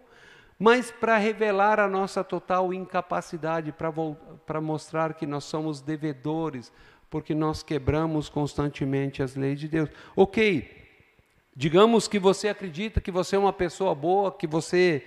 [0.59, 3.75] mas para revelar a nossa total incapacidade,
[4.47, 6.73] para mostrar que nós somos devedores,
[7.13, 9.91] porque nós quebramos constantemente as leis de Deus.
[10.17, 10.67] Ok,
[11.55, 15.05] digamos que você acredita que você é uma pessoa boa, que você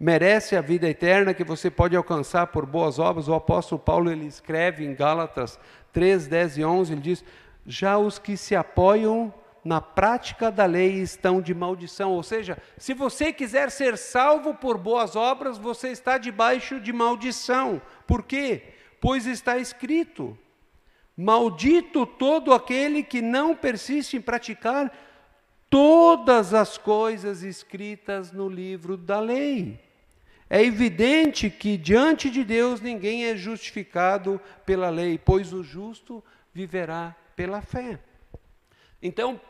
[0.00, 3.28] merece a vida eterna, que você pode alcançar por boas obras.
[3.28, 5.60] O apóstolo Paulo ele escreve em Gálatas
[5.92, 7.22] 3, 10 e 11, ele diz:
[7.66, 12.12] Já os que se apoiam na prática da lei estão de maldição.
[12.12, 17.82] Ou seja, se você quiser ser salvo por boas obras, você está debaixo de maldição.
[18.06, 18.62] Por quê?
[18.98, 20.38] Pois está escrito:
[21.16, 24.92] Maldito todo aquele que não persiste em praticar
[25.68, 29.80] todas as coisas escritas no livro da lei.
[30.48, 37.16] É evidente que diante de Deus ninguém é justificado pela lei, pois o justo viverá
[37.34, 37.98] pela fé.
[39.02, 39.40] Então,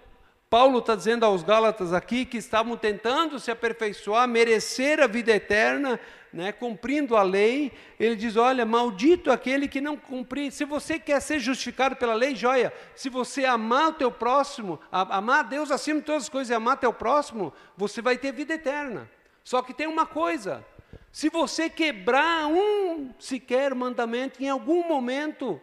[0.52, 5.98] Paulo está dizendo aos Gálatas aqui que estavam tentando se aperfeiçoar, merecer a vida eterna,
[6.30, 10.52] né, cumprindo a lei, ele diz: Olha, maldito aquele que não cumprir.
[10.52, 12.70] Se você quer ser justificado pela lei, joia.
[12.94, 16.54] Se você amar o teu próximo, amar a Deus acima de todas as coisas e
[16.54, 19.10] amar teu próximo, você vai ter vida eterna.
[19.42, 20.62] Só que tem uma coisa:
[21.10, 25.58] se você quebrar um sequer mandamento, em algum momento,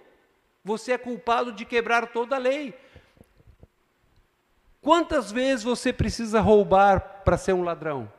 [0.64, 2.74] você é culpado de quebrar toda a lei.
[4.90, 8.12] Quantas vezes você precisa roubar para ser um ladrão?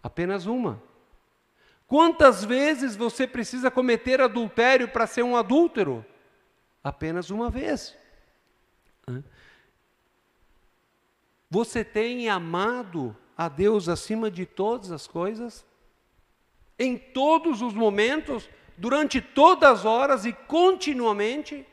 [0.00, 0.80] Apenas uma.
[1.88, 6.06] Quantas vezes você precisa cometer adultério para ser um adúltero?
[6.84, 7.96] Apenas uma vez.
[11.50, 15.66] Você tem amado a Deus acima de todas as coisas?
[16.78, 18.48] Em todos os momentos,
[18.78, 21.66] durante todas as horas e continuamente?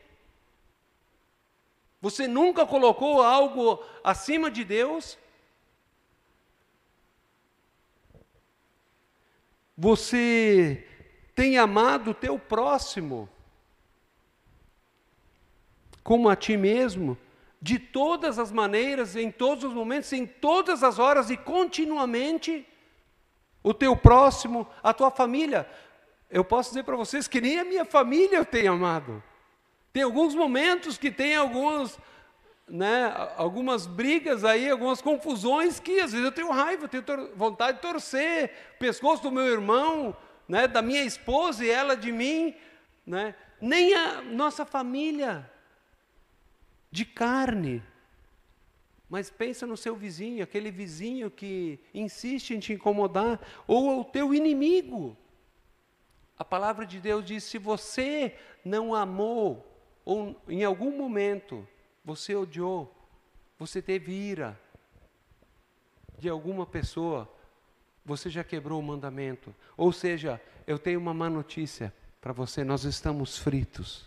[2.00, 5.18] Você nunca colocou algo acima de Deus?
[9.76, 10.86] Você
[11.34, 13.28] tem amado o teu próximo
[16.02, 17.18] como a ti mesmo?
[17.60, 22.66] de todas as maneiras, em todos os momentos, em todas as horas e continuamente,
[23.62, 25.68] o teu próximo, a tua família.
[26.30, 29.22] Eu posso dizer para vocês que nem a minha família eu tenho amado.
[29.92, 31.98] Tem alguns momentos que tem alguns,
[32.68, 37.78] né, algumas brigas aí, algumas confusões que às vezes eu tenho raiva, eu tenho vontade
[37.78, 40.16] de torcer o pescoço do meu irmão,
[40.46, 42.54] né, da minha esposa e ela de mim,
[43.06, 43.34] né?
[43.60, 45.50] Nem a nossa família
[46.90, 47.82] de carne.
[49.08, 54.34] Mas pensa no seu vizinho, aquele vizinho que insiste em te incomodar, ou o teu
[54.34, 55.16] inimigo.
[56.38, 59.67] A palavra de Deus diz: se você não amou,
[60.08, 61.68] ou em algum momento
[62.02, 62.90] você odiou,
[63.58, 64.58] você teve ira
[66.18, 67.30] de alguma pessoa,
[68.06, 69.54] você já quebrou o mandamento.
[69.76, 71.92] Ou seja, eu tenho uma má notícia
[72.22, 74.06] para você: nós estamos fritos.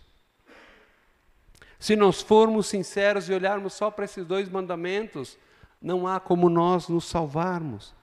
[1.78, 5.38] Se nós formos sinceros e olharmos só para esses dois mandamentos,
[5.80, 7.94] não há como nós nos salvarmos.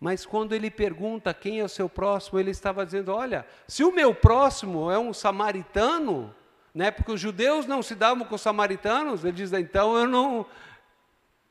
[0.00, 3.92] Mas quando ele pergunta quem é o seu próximo, ele estava dizendo: olha, se o
[3.92, 6.34] meu próximo é um samaritano,
[6.74, 10.46] né, porque os judeus não se davam com os samaritanos, ele diz: então eu não,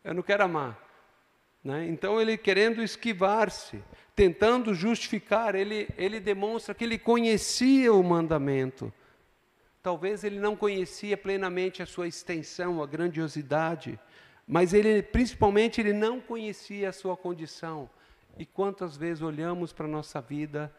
[0.04, 0.78] eu não quero amar.
[1.64, 1.88] Né?
[1.88, 3.84] Então ele querendo esquivar-se,
[4.16, 8.92] tentando justificar, ele, ele demonstra que ele conhecia o mandamento.
[9.84, 14.00] Talvez ele não conhecia plenamente a sua extensão, a grandiosidade,
[14.48, 17.90] mas ele, principalmente, ele não conhecia a sua condição.
[18.38, 20.74] E quantas vezes olhamos para a nossa vida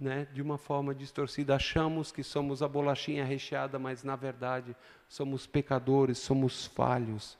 [0.00, 4.76] né, de uma forma distorcida, achamos que somos a bolachinha recheada, mas na verdade
[5.08, 7.36] somos pecadores, somos falhos,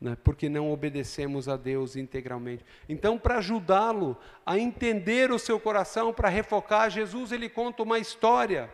[0.00, 2.64] né, porque não obedecemos a Deus integralmente.
[2.88, 8.70] Então, para ajudá-lo a entender o seu coração, para refocar, Jesus ele conta uma história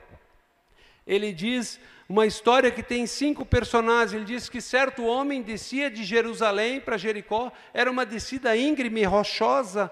[1.07, 1.79] ele diz
[2.09, 4.15] uma história que tem cinco personagens.
[4.15, 9.91] Ele diz que certo homem descia de Jerusalém para Jericó, era uma descida íngreme, rochosa,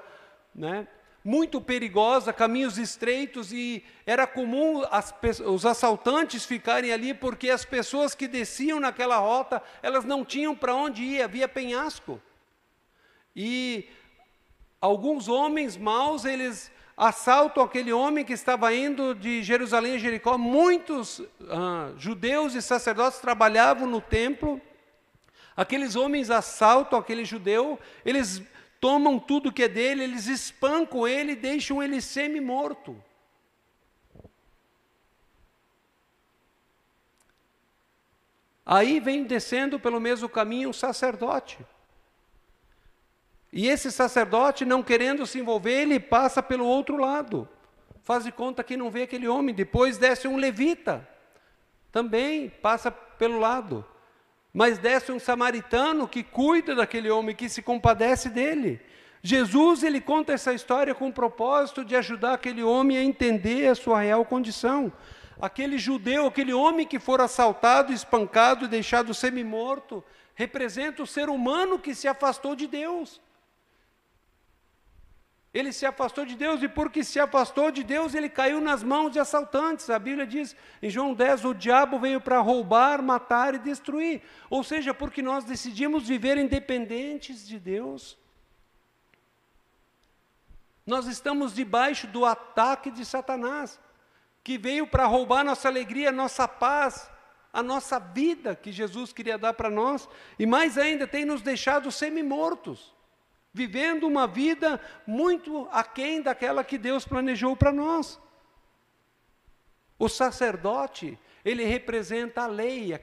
[0.54, 0.86] né?
[1.24, 5.14] Muito perigosa, caminhos estreitos, e era comum as,
[5.46, 10.74] os assaltantes ficarem ali, porque as pessoas que desciam naquela rota, elas não tinham para
[10.74, 12.20] onde ir, havia penhasco.
[13.34, 13.88] E
[14.80, 20.36] alguns homens maus, eles assaltam aquele homem que estava indo de Jerusalém a Jericó.
[20.36, 24.60] Muitos ah, judeus e sacerdotes trabalhavam no templo.
[25.56, 28.42] Aqueles homens assaltam aquele judeu, eles
[28.82, 33.00] tomam tudo que é dele, eles espancam ele e deixam ele semi-morto.
[38.66, 41.64] Aí vem descendo pelo mesmo caminho um sacerdote.
[43.52, 47.48] E esse sacerdote, não querendo se envolver, ele passa pelo outro lado.
[48.02, 49.54] Faz de conta que não vê aquele homem.
[49.54, 51.08] Depois desce um levita,
[51.92, 53.86] também passa pelo lado.
[54.52, 58.80] Mas desce um samaritano que cuida daquele homem, que se compadece dele.
[59.22, 63.74] Jesus ele conta essa história com o propósito de ajudar aquele homem a entender a
[63.74, 64.92] sua real condição.
[65.40, 71.78] Aquele judeu, aquele homem que for assaltado, espancado e deixado semi-morto, representa o ser humano
[71.78, 73.20] que se afastou de Deus.
[75.54, 79.10] Ele se afastou de Deus e porque se afastou de Deus, ele caiu nas mãos
[79.10, 79.90] de assaltantes.
[79.90, 84.22] A Bíblia diz em João 10: o diabo veio para roubar, matar e destruir.
[84.48, 88.16] Ou seja, porque nós decidimos viver independentes de Deus.
[90.86, 93.78] Nós estamos debaixo do ataque de Satanás,
[94.42, 97.10] que veio para roubar nossa alegria, nossa paz,
[97.52, 101.92] a nossa vida que Jesus queria dar para nós, e mais ainda, tem nos deixado
[101.92, 102.92] semi-mortos
[103.52, 108.18] vivendo uma vida muito aquém daquela que Deus planejou para nós.
[109.98, 112.98] O sacerdote, ele representa a lei.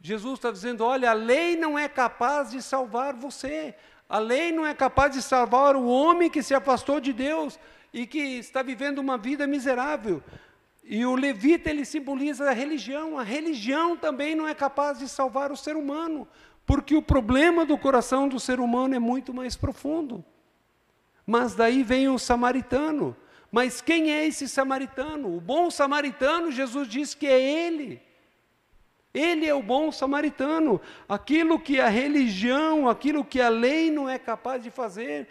[0.00, 3.74] Jesus está dizendo: olha, a lei não é capaz de salvar você,
[4.08, 7.58] a lei não é capaz de salvar o homem que se afastou de Deus
[7.92, 10.22] e que está vivendo uma vida miserável.
[10.82, 13.18] E o levita ele simboliza a religião.
[13.18, 16.28] A religião também não é capaz de salvar o ser humano,
[16.66, 20.24] porque o problema do coração do ser humano é muito mais profundo.
[21.24, 23.16] Mas daí vem um samaritano.
[23.52, 25.36] Mas quem é esse samaritano?
[25.36, 28.02] O bom samaritano, Jesus diz que é ele.
[29.14, 30.80] Ele é o bom samaritano.
[31.08, 35.28] Aquilo que a religião, aquilo que a lei não é capaz de fazer,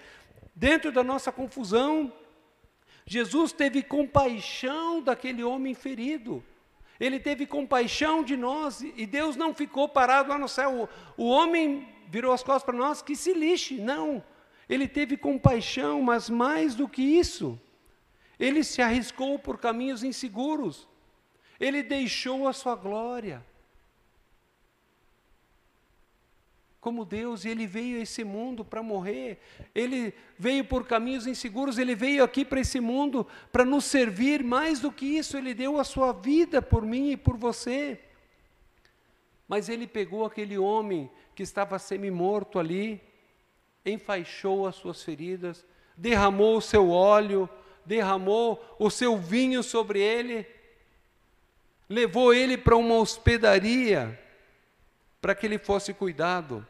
[0.55, 2.11] dentro da nossa confusão,
[3.05, 6.43] Jesus teve compaixão daquele homem ferido.
[6.99, 10.89] Ele teve compaixão de nós e Deus não ficou parado lá no céu.
[11.17, 13.75] O, o homem virou as costas para nós, que se lixe.
[13.75, 14.23] Não.
[14.69, 17.59] Ele teve compaixão, mas mais do que isso,
[18.39, 20.87] ele se arriscou por caminhos inseguros.
[21.59, 23.45] Ele deixou a sua glória.
[26.85, 29.39] Como Deus, e ele veio a esse mundo para morrer.
[29.73, 34.43] Ele veio por caminhos inseguros, ele veio aqui para esse mundo para nos servir.
[34.43, 37.99] Mais do que isso, ele deu a sua vida por mim e por você.
[39.47, 43.01] Mas ele pegou aquele homem que estava semi-morto ali,
[43.83, 45.65] enfaixou as suas feridas,
[45.97, 47.49] derramou o seu óleo,
[47.83, 50.45] derramou o seu vinho sobre ele,
[51.89, 54.19] levou ele para uma hospedaria
[55.19, 56.63] para que ele fosse cuidado.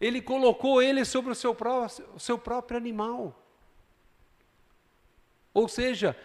[0.00, 1.86] Ele colocou ele sobre o seu, pró
[2.18, 3.36] seu próprio animal.
[5.52, 6.16] Ou seja,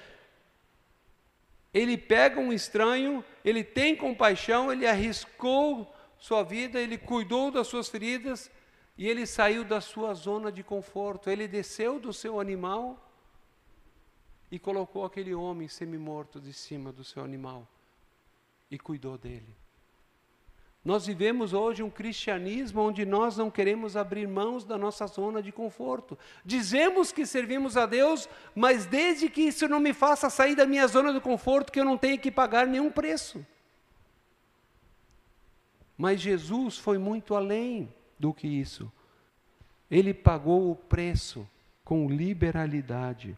[1.73, 7.89] ele pega um estranho, ele tem compaixão, ele arriscou sua vida, ele cuidou das suas
[7.89, 8.49] feridas
[8.97, 11.29] e ele saiu da sua zona de conforto.
[11.29, 12.97] Ele desceu do seu animal
[14.49, 17.67] e colocou aquele homem semi-morto de cima do seu animal
[18.71, 19.64] e cuidou dele.
[20.85, 25.51] Nós vivemos hoje um cristianismo onde nós não queremos abrir mãos da nossa zona de
[25.51, 26.15] conforto.
[26.45, 30.85] Dizemos que servimos a Deus, mas desde que isso não me faça sair da minha
[30.85, 33.43] zona de conforto, que eu não tenho que pagar nenhum preço.
[35.97, 38.91] Mas Jesus foi muito além do que isso.
[39.89, 41.49] Ele pagou o preço
[41.83, 43.35] com liberalidade.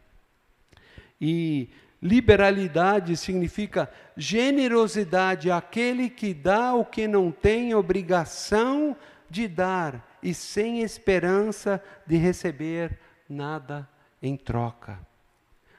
[1.19, 1.69] E
[2.01, 8.95] Liberalidade significa generosidade, aquele que dá o que não tem obrigação
[9.29, 13.89] de dar e sem esperança de receber nada
[14.21, 14.99] em troca.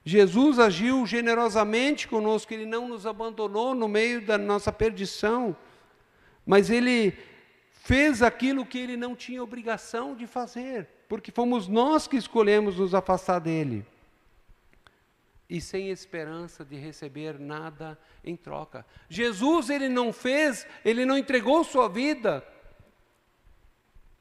[0.04, 5.56] Jesus agiu generosamente conosco, ele não nos abandonou no meio da nossa perdição,
[6.44, 7.16] mas ele
[7.72, 12.94] fez aquilo que ele não tinha obrigação de fazer, porque fomos nós que escolhemos nos
[12.94, 13.86] afastar dele
[15.48, 18.84] e sem esperança de receber nada em troca.
[19.08, 22.46] Jesus ele não fez, ele não entregou sua vida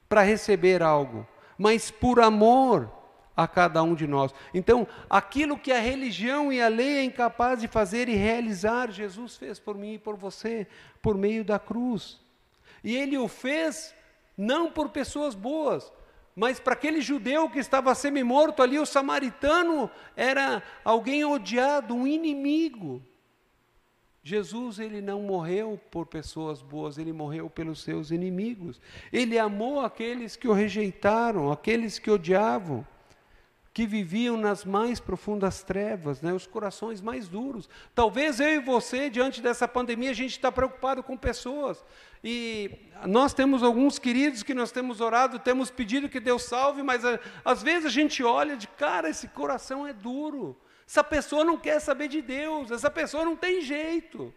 [0.07, 2.89] para receber algo, mas por amor
[3.35, 4.33] a cada um de nós.
[4.53, 9.35] Então, aquilo que a religião e a lei é incapaz de fazer e realizar, Jesus
[9.35, 10.65] fez por mim e por você,
[11.01, 12.19] por meio da cruz.
[12.83, 13.93] E ele o fez
[14.37, 15.91] não por pessoas boas,
[16.37, 23.01] mas para aquele judeu que estava semi-morto ali, o samaritano era alguém odiado, um inimigo.
[24.21, 28.79] Jesus, ele não morreu por pessoas boas, ele morreu pelos seus inimigos.
[29.11, 32.85] Ele amou aqueles que o rejeitaram, aqueles que odiavam
[33.77, 37.69] que viviam nas mais profundas trevas, né, os corações mais duros.
[37.93, 41.85] Talvez eu e você, diante dessa pandemia, a gente está preocupado com pessoas.
[42.23, 42.71] E
[43.05, 47.19] nós temos alguns queridos que nós temos orado, temos pedido que Deus salve, mas a,
[47.45, 50.59] às vezes a gente olha de cara, esse coração é duro.
[50.87, 54.33] Essa pessoa não quer saber de Deus, essa pessoa não tem jeito.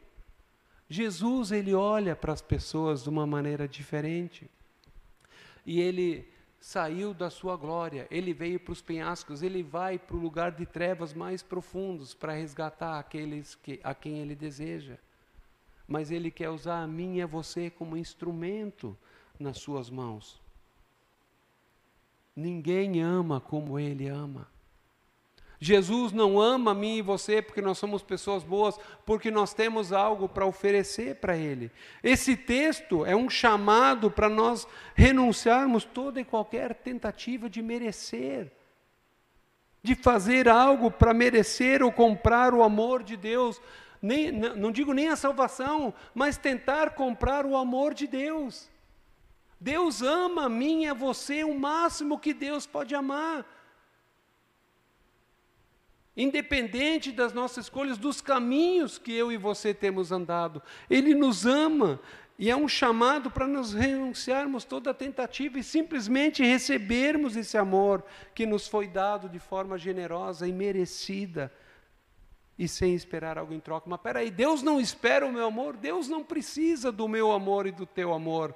[0.86, 4.50] Jesus, ele olha para as pessoas de uma maneira diferente.
[5.64, 6.28] E ele
[6.60, 10.66] saiu da sua glória, ele veio para os penhascos, ele vai para o lugar de
[10.66, 14.98] trevas mais profundos para resgatar aqueles que, a quem ele deseja.
[15.88, 18.96] Mas ele quer usar a mim e a você como instrumento
[19.38, 20.40] nas suas mãos.
[22.36, 24.46] Ninguém ama como ele ama.
[25.62, 30.26] Jesus não ama mim e você porque nós somos pessoas boas, porque nós temos algo
[30.26, 31.70] para oferecer para Ele.
[32.02, 38.50] Esse texto é um chamado para nós renunciarmos toda e qualquer tentativa de merecer,
[39.82, 43.60] de fazer algo para merecer ou comprar o amor de Deus.
[44.00, 48.70] Nem, não digo nem a salvação, mas tentar comprar o amor de Deus.
[49.60, 53.44] Deus ama a mim e a você o máximo que Deus pode amar
[56.22, 60.62] independente das nossas escolhas, dos caminhos que eu e você temos andado.
[60.88, 62.00] Ele nos ama
[62.38, 68.04] e é um chamado para nos renunciarmos toda tentativa e simplesmente recebermos esse amor
[68.34, 71.52] que nos foi dado de forma generosa e merecida
[72.58, 73.88] e sem esperar algo em troca.
[73.88, 77.72] Mas peraí, Deus não espera o meu amor, Deus não precisa do meu amor e
[77.72, 78.54] do teu amor.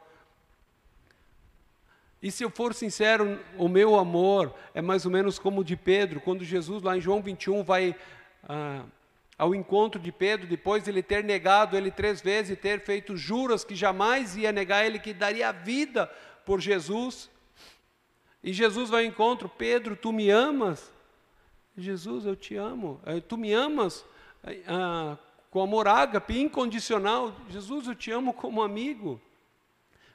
[2.24, 5.76] E se eu for sincero, o meu amor é mais ou menos como o de
[5.76, 7.94] Pedro, quando Jesus, lá em João 21, vai
[8.48, 8.82] ah,
[9.36, 13.14] ao encontro de Pedro, depois de ele ter negado ele três vezes e ter feito
[13.14, 16.06] juras que jamais ia negar ele, que daria a vida
[16.46, 17.28] por Jesus.
[18.42, 20.90] E Jesus vai ao encontro, Pedro, tu me amas?
[21.76, 23.02] Jesus, eu te amo.
[23.04, 24.02] Eh, Tu me amas
[24.66, 25.18] ah,
[25.50, 27.36] com amor ágape, incondicional.
[27.50, 29.20] Jesus, eu te amo como amigo.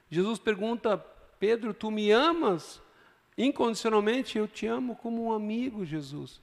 [0.10, 1.06] Jesus pergunta,
[1.40, 2.82] Pedro, tu me amas?
[3.38, 6.42] Incondicionalmente, eu te amo como um amigo, Jesus.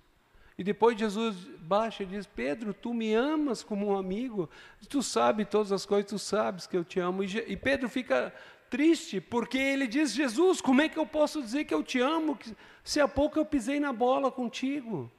[0.59, 4.49] E depois Jesus baixa e diz: Pedro, tu me amas como um amigo,
[4.89, 7.23] tu sabes todas as coisas, tu sabes que eu te amo.
[7.23, 8.33] E, e Pedro fica
[8.71, 12.39] triste, porque ele diz: Jesus, como é que eu posso dizer que eu te amo,
[12.83, 15.13] se há pouco eu pisei na bola contigo?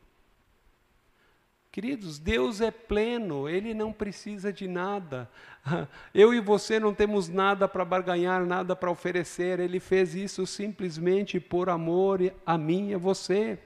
[1.77, 5.29] Queridos, Deus é pleno, Ele não precisa de nada.
[6.13, 9.59] Eu e você não temos nada para barganhar, nada para oferecer.
[9.59, 13.59] Ele fez isso simplesmente por amor a mim e a você.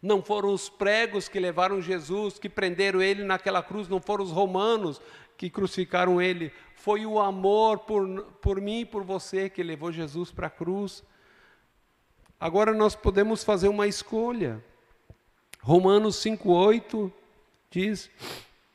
[0.00, 4.30] Não foram os pregos que levaram Jesus, que prenderam ele naquela cruz, não foram os
[4.30, 5.00] romanos
[5.36, 6.52] que crucificaram ele.
[6.74, 11.02] Foi o amor por, por mim e por você que levou Jesus para a cruz.
[12.38, 14.64] Agora nós podemos fazer uma escolha.
[15.60, 17.12] Romanos 5,8
[17.68, 18.08] diz: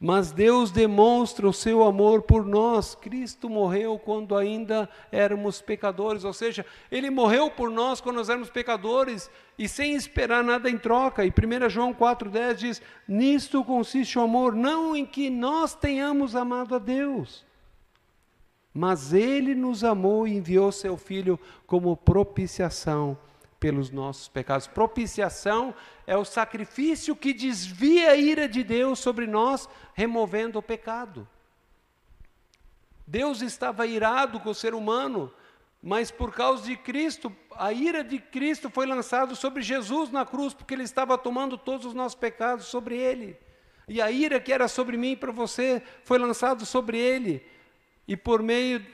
[0.05, 2.93] Mas Deus demonstra o seu amor por nós.
[2.93, 8.49] Cristo morreu quando ainda éramos pecadores, ou seja, Ele morreu por nós quando nós éramos
[8.49, 11.23] pecadores e sem esperar nada em troca.
[11.23, 16.75] E 1 João 4,10 diz: Nisto consiste o amor, não em que nós tenhamos amado
[16.75, 17.45] a Deus.
[18.73, 23.17] Mas Ele nos amou e enviou Seu Filho como propiciação
[23.63, 24.67] pelos nossos pecados.
[24.67, 25.73] Propiciação
[26.05, 31.25] é o sacrifício que desvia a ira de Deus sobre nós, removendo o pecado.
[33.07, 35.31] Deus estava irado com o ser humano,
[35.81, 40.53] mas por causa de Cristo, a ira de Cristo foi lançada sobre Jesus na cruz,
[40.53, 43.37] porque ele estava tomando todos os nossos pecados sobre ele.
[43.87, 47.41] E a ira que era sobre mim e para você foi lançada sobre ele.
[48.05, 48.85] E por meio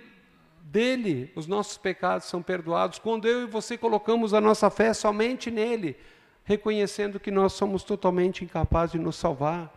[0.72, 3.00] dele, os nossos pecados são perdoados.
[3.00, 5.98] Quando eu e você colocamos a nossa fé somente nele,
[6.44, 9.76] reconhecendo que nós somos totalmente incapazes de nos salvar,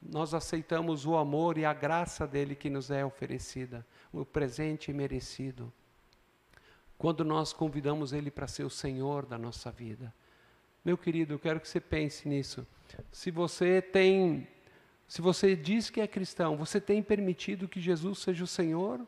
[0.00, 5.72] nós aceitamos o amor e a graça dele que nos é oferecida, o presente merecido.
[6.96, 10.14] Quando nós convidamos ele para ser o Senhor da nossa vida.
[10.84, 12.64] Meu querido, eu quero que você pense nisso.
[13.10, 14.46] Se você tem,
[15.08, 19.04] se você diz que é cristão, você tem permitido que Jesus seja o Senhor?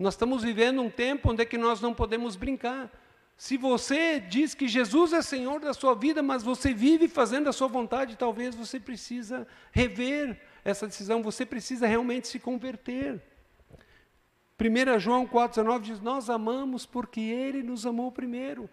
[0.00, 2.90] Nós estamos vivendo um tempo onde é que nós não podemos brincar.
[3.36, 7.52] Se você diz que Jesus é Senhor da sua vida, mas você vive fazendo a
[7.52, 13.22] sua vontade, talvez você precisa rever essa decisão, você precisa realmente se converter.
[14.58, 18.70] 1 João 4,19 diz: Nós amamos porque Ele nos amou primeiro.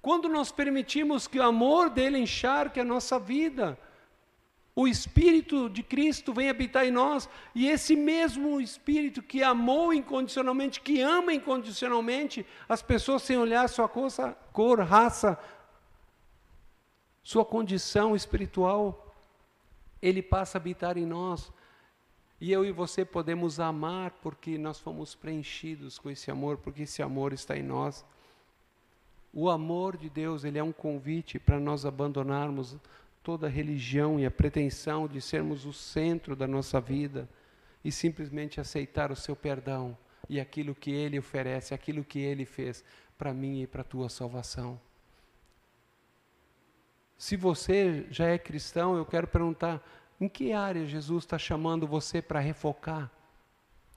[0.00, 3.78] Quando nós permitimos que o amor dele encharque a nossa vida,
[4.74, 10.80] o Espírito de Cristo vem habitar em nós, e esse mesmo Espírito que amou incondicionalmente,
[10.80, 14.10] que ama incondicionalmente as pessoas sem olhar sua cor,
[14.52, 15.38] cor raça,
[17.22, 19.14] sua condição espiritual,
[20.00, 21.52] ele passa a habitar em nós.
[22.40, 27.02] E eu e você podemos amar porque nós fomos preenchidos com esse amor, porque esse
[27.02, 28.04] amor está em nós.
[29.32, 32.76] O amor de Deus, ele é um convite para nós abandonarmos
[33.30, 37.28] toda religião e a pretensão de sermos o centro da nossa vida
[37.84, 39.96] e simplesmente aceitar o seu perdão
[40.28, 42.82] e aquilo que ele oferece, aquilo que ele fez
[43.16, 44.80] para mim e para a tua salvação.
[47.16, 49.80] Se você já é cristão, eu quero perguntar:
[50.20, 53.08] em que área Jesus está chamando você para refocar?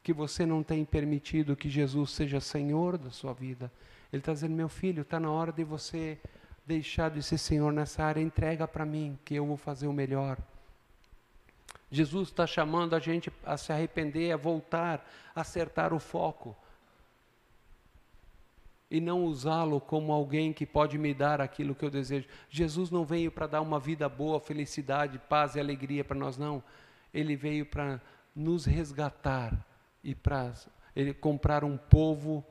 [0.04, 3.72] Que você não tem permitido que Jesus seja Senhor da sua vida.
[4.12, 6.20] Ele está dizendo: meu filho, está na hora de você
[6.66, 10.38] deixar de ser Senhor nessa área, entrega para mim, que eu vou fazer o melhor.
[11.92, 16.56] Jesus está chamando a gente a se arrepender, a voltar, a acertar o foco.
[18.90, 22.28] E não usá-lo como alguém que pode me dar aquilo que eu desejo.
[22.50, 26.64] Jesus não veio para dar uma vida boa, felicidade, paz e alegria para nós, não.
[27.14, 28.02] Ele veio para
[28.36, 29.56] nos resgatar
[30.04, 30.54] e para
[31.22, 32.44] comprar um povo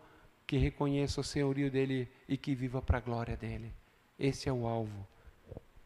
[0.47, 3.73] que reconheça o senhorio dele e que viva para a glória dele.
[4.23, 5.05] Esse é o alvo.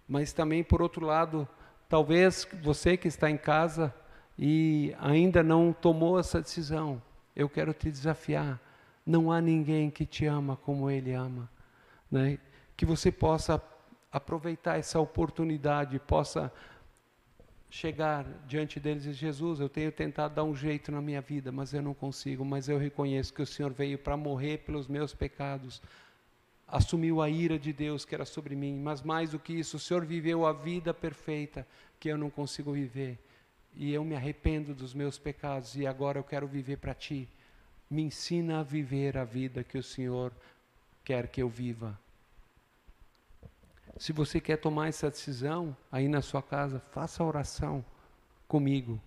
[0.07, 1.49] Mas também, por outro lado,
[1.89, 3.95] talvez você que está em casa
[4.39, 7.03] e ainda não tomou essa decisão,
[7.35, 8.61] eu quero te desafiar.
[9.07, 11.49] Não há ninguém que te ama como Ele ama.
[12.11, 12.39] Né?
[12.77, 13.63] Que você possa
[14.13, 16.53] aproveitar essa oportunidade, possa
[17.71, 21.51] chegar diante deles e dizer, Jesus, eu tenho tentado dar um jeito na minha vida,
[21.51, 25.15] mas eu não consigo, mas eu reconheço que o Senhor veio para morrer pelos meus
[25.15, 25.83] pecados,
[26.67, 29.81] assumiu a ira de Deus que era sobre mim, mas mais do que isso, o
[29.81, 31.67] Senhor viveu a vida perfeita
[32.01, 33.19] que eu não consigo viver.
[33.75, 37.29] E eu me arrependo dos meus pecados e agora eu quero viver para ti.
[37.91, 40.33] Me ensina a viver a vida que o Senhor
[41.05, 41.99] quer que eu viva.
[43.99, 47.85] Se você quer tomar essa decisão aí na sua casa, faça a oração
[48.49, 49.01] comigo.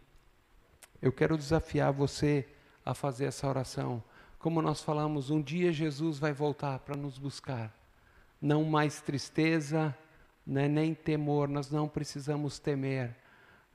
[1.02, 2.48] Eu quero desafiar você
[2.86, 4.04] a fazer essa oração.
[4.40, 7.72] Como nós falamos, um dia Jesus vai voltar para nos buscar.
[8.42, 9.96] Não mais tristeza,
[10.48, 13.16] né, nem temor, nós não precisamos temer,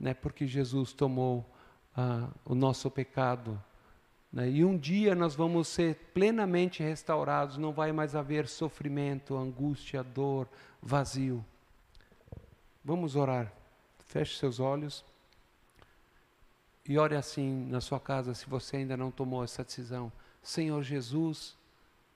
[0.00, 1.48] né, porque Jesus tomou
[1.96, 3.62] ah, o nosso pecado
[4.34, 4.50] né?
[4.50, 10.48] E um dia nós vamos ser plenamente restaurados, não vai mais haver sofrimento, angústia, dor,
[10.82, 11.44] vazio.
[12.84, 13.52] Vamos orar.
[14.06, 15.04] Feche seus olhos
[16.84, 20.10] e ore assim na sua casa, se você ainda não tomou essa decisão.
[20.44, 21.56] Senhor Jesus,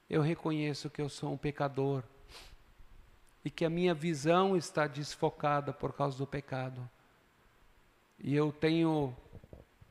[0.09, 2.05] eu reconheço que eu sou um pecador
[3.43, 6.89] e que a minha visão está desfocada por causa do pecado.
[8.19, 9.17] E eu tenho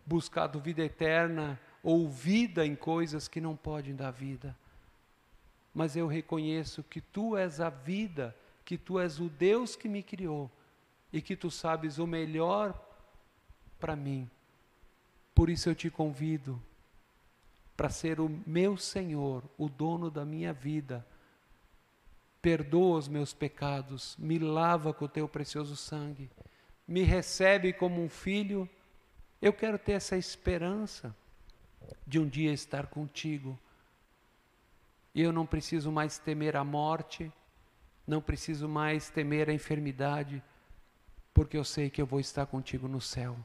[0.05, 4.55] buscado vida eterna ou vida em coisas que não podem dar vida.
[5.73, 10.03] Mas eu reconheço que tu és a vida, que tu és o Deus que me
[10.03, 10.51] criou
[11.11, 12.79] e que tu sabes o melhor
[13.79, 14.29] para mim.
[15.33, 16.61] Por isso eu te convido
[17.77, 21.05] para ser o meu Senhor, o dono da minha vida.
[22.41, 26.29] Perdoa os meus pecados, me lava com o teu precioso sangue,
[26.87, 28.67] me recebe como um filho.
[29.39, 31.15] Eu quero ter essa esperança
[32.05, 33.57] de um dia estar contigo.
[35.13, 37.31] E eu não preciso mais temer a morte,
[38.07, 40.41] não preciso mais temer a enfermidade,
[41.33, 43.37] porque eu sei que eu vou estar contigo no céu.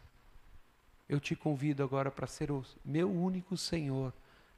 [1.07, 4.13] Eu te convido agora para ser o meu único Senhor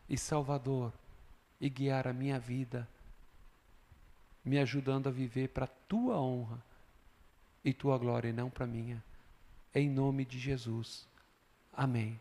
[0.08, 0.92] e Salvador
[1.60, 2.88] e guiar a minha vida,
[4.44, 6.62] me ajudando a viver para a tua honra
[7.64, 9.02] e tua glória e não para minha.
[9.74, 11.08] Em nome de Jesus.
[11.72, 12.20] Amém.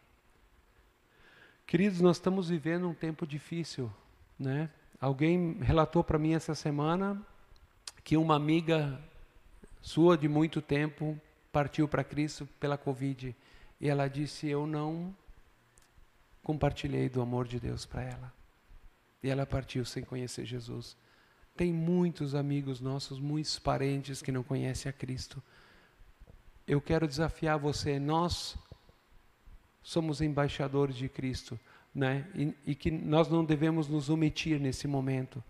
[1.68, 3.92] Queridos, nós estamos vivendo um tempo difícil,
[4.40, 4.70] né?
[5.00, 7.22] Alguém relatou para mim essa semana
[8.04, 9.00] que uma amiga
[9.82, 11.20] sua de muito tempo
[11.52, 13.36] partiu para Cristo pela Covid
[13.80, 15.14] e ela disse: Eu não
[16.44, 18.34] compartilhei do amor de Deus para ela.
[19.24, 20.98] E ela partiu sem conhecer Jesus.
[21.56, 25.42] Tem muitos amigos nossos, muitos parentes que não conhecem a Cristo.
[26.68, 28.58] Eu quero desafiar você, nós
[29.82, 31.60] somos embaixadores de Cristo,
[31.94, 32.26] né?
[32.34, 35.44] E, e, que nós não devemos nos omitir nesse momento.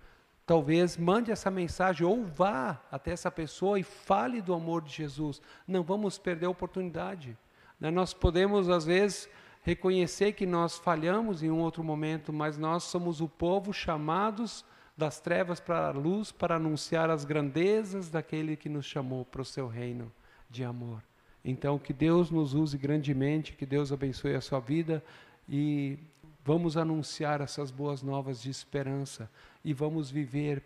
[0.46, 5.42] Talvez mande essa mensagem ou vá até essa pessoa e fale do amor de Jesus.
[5.66, 7.38] Não vamos perder a oportunidade.
[7.80, 7.90] Né?
[7.90, 9.30] Nós podemos, às vezes,
[9.64, 14.64] reconhecer que nós falhamos em um outro momento, mas nós somos o povo chamados
[14.96, 19.46] das trevas para a luz para anunciar as grandezas daquele que nos chamou para o
[19.46, 20.12] seu reino
[20.50, 21.02] de amor.
[21.44, 25.04] Então, que Deus nos use grandemente, que Deus abençoe a sua vida
[25.50, 25.98] e
[26.44, 29.30] vamos anunciar essas boas novas de esperança
[29.64, 30.64] e vamos viver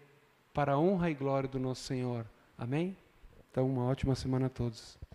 [0.54, 2.26] para a honra e glória do nosso Senhor.
[2.58, 2.98] Amém?
[3.50, 5.07] Então, uma ótima semana a todos.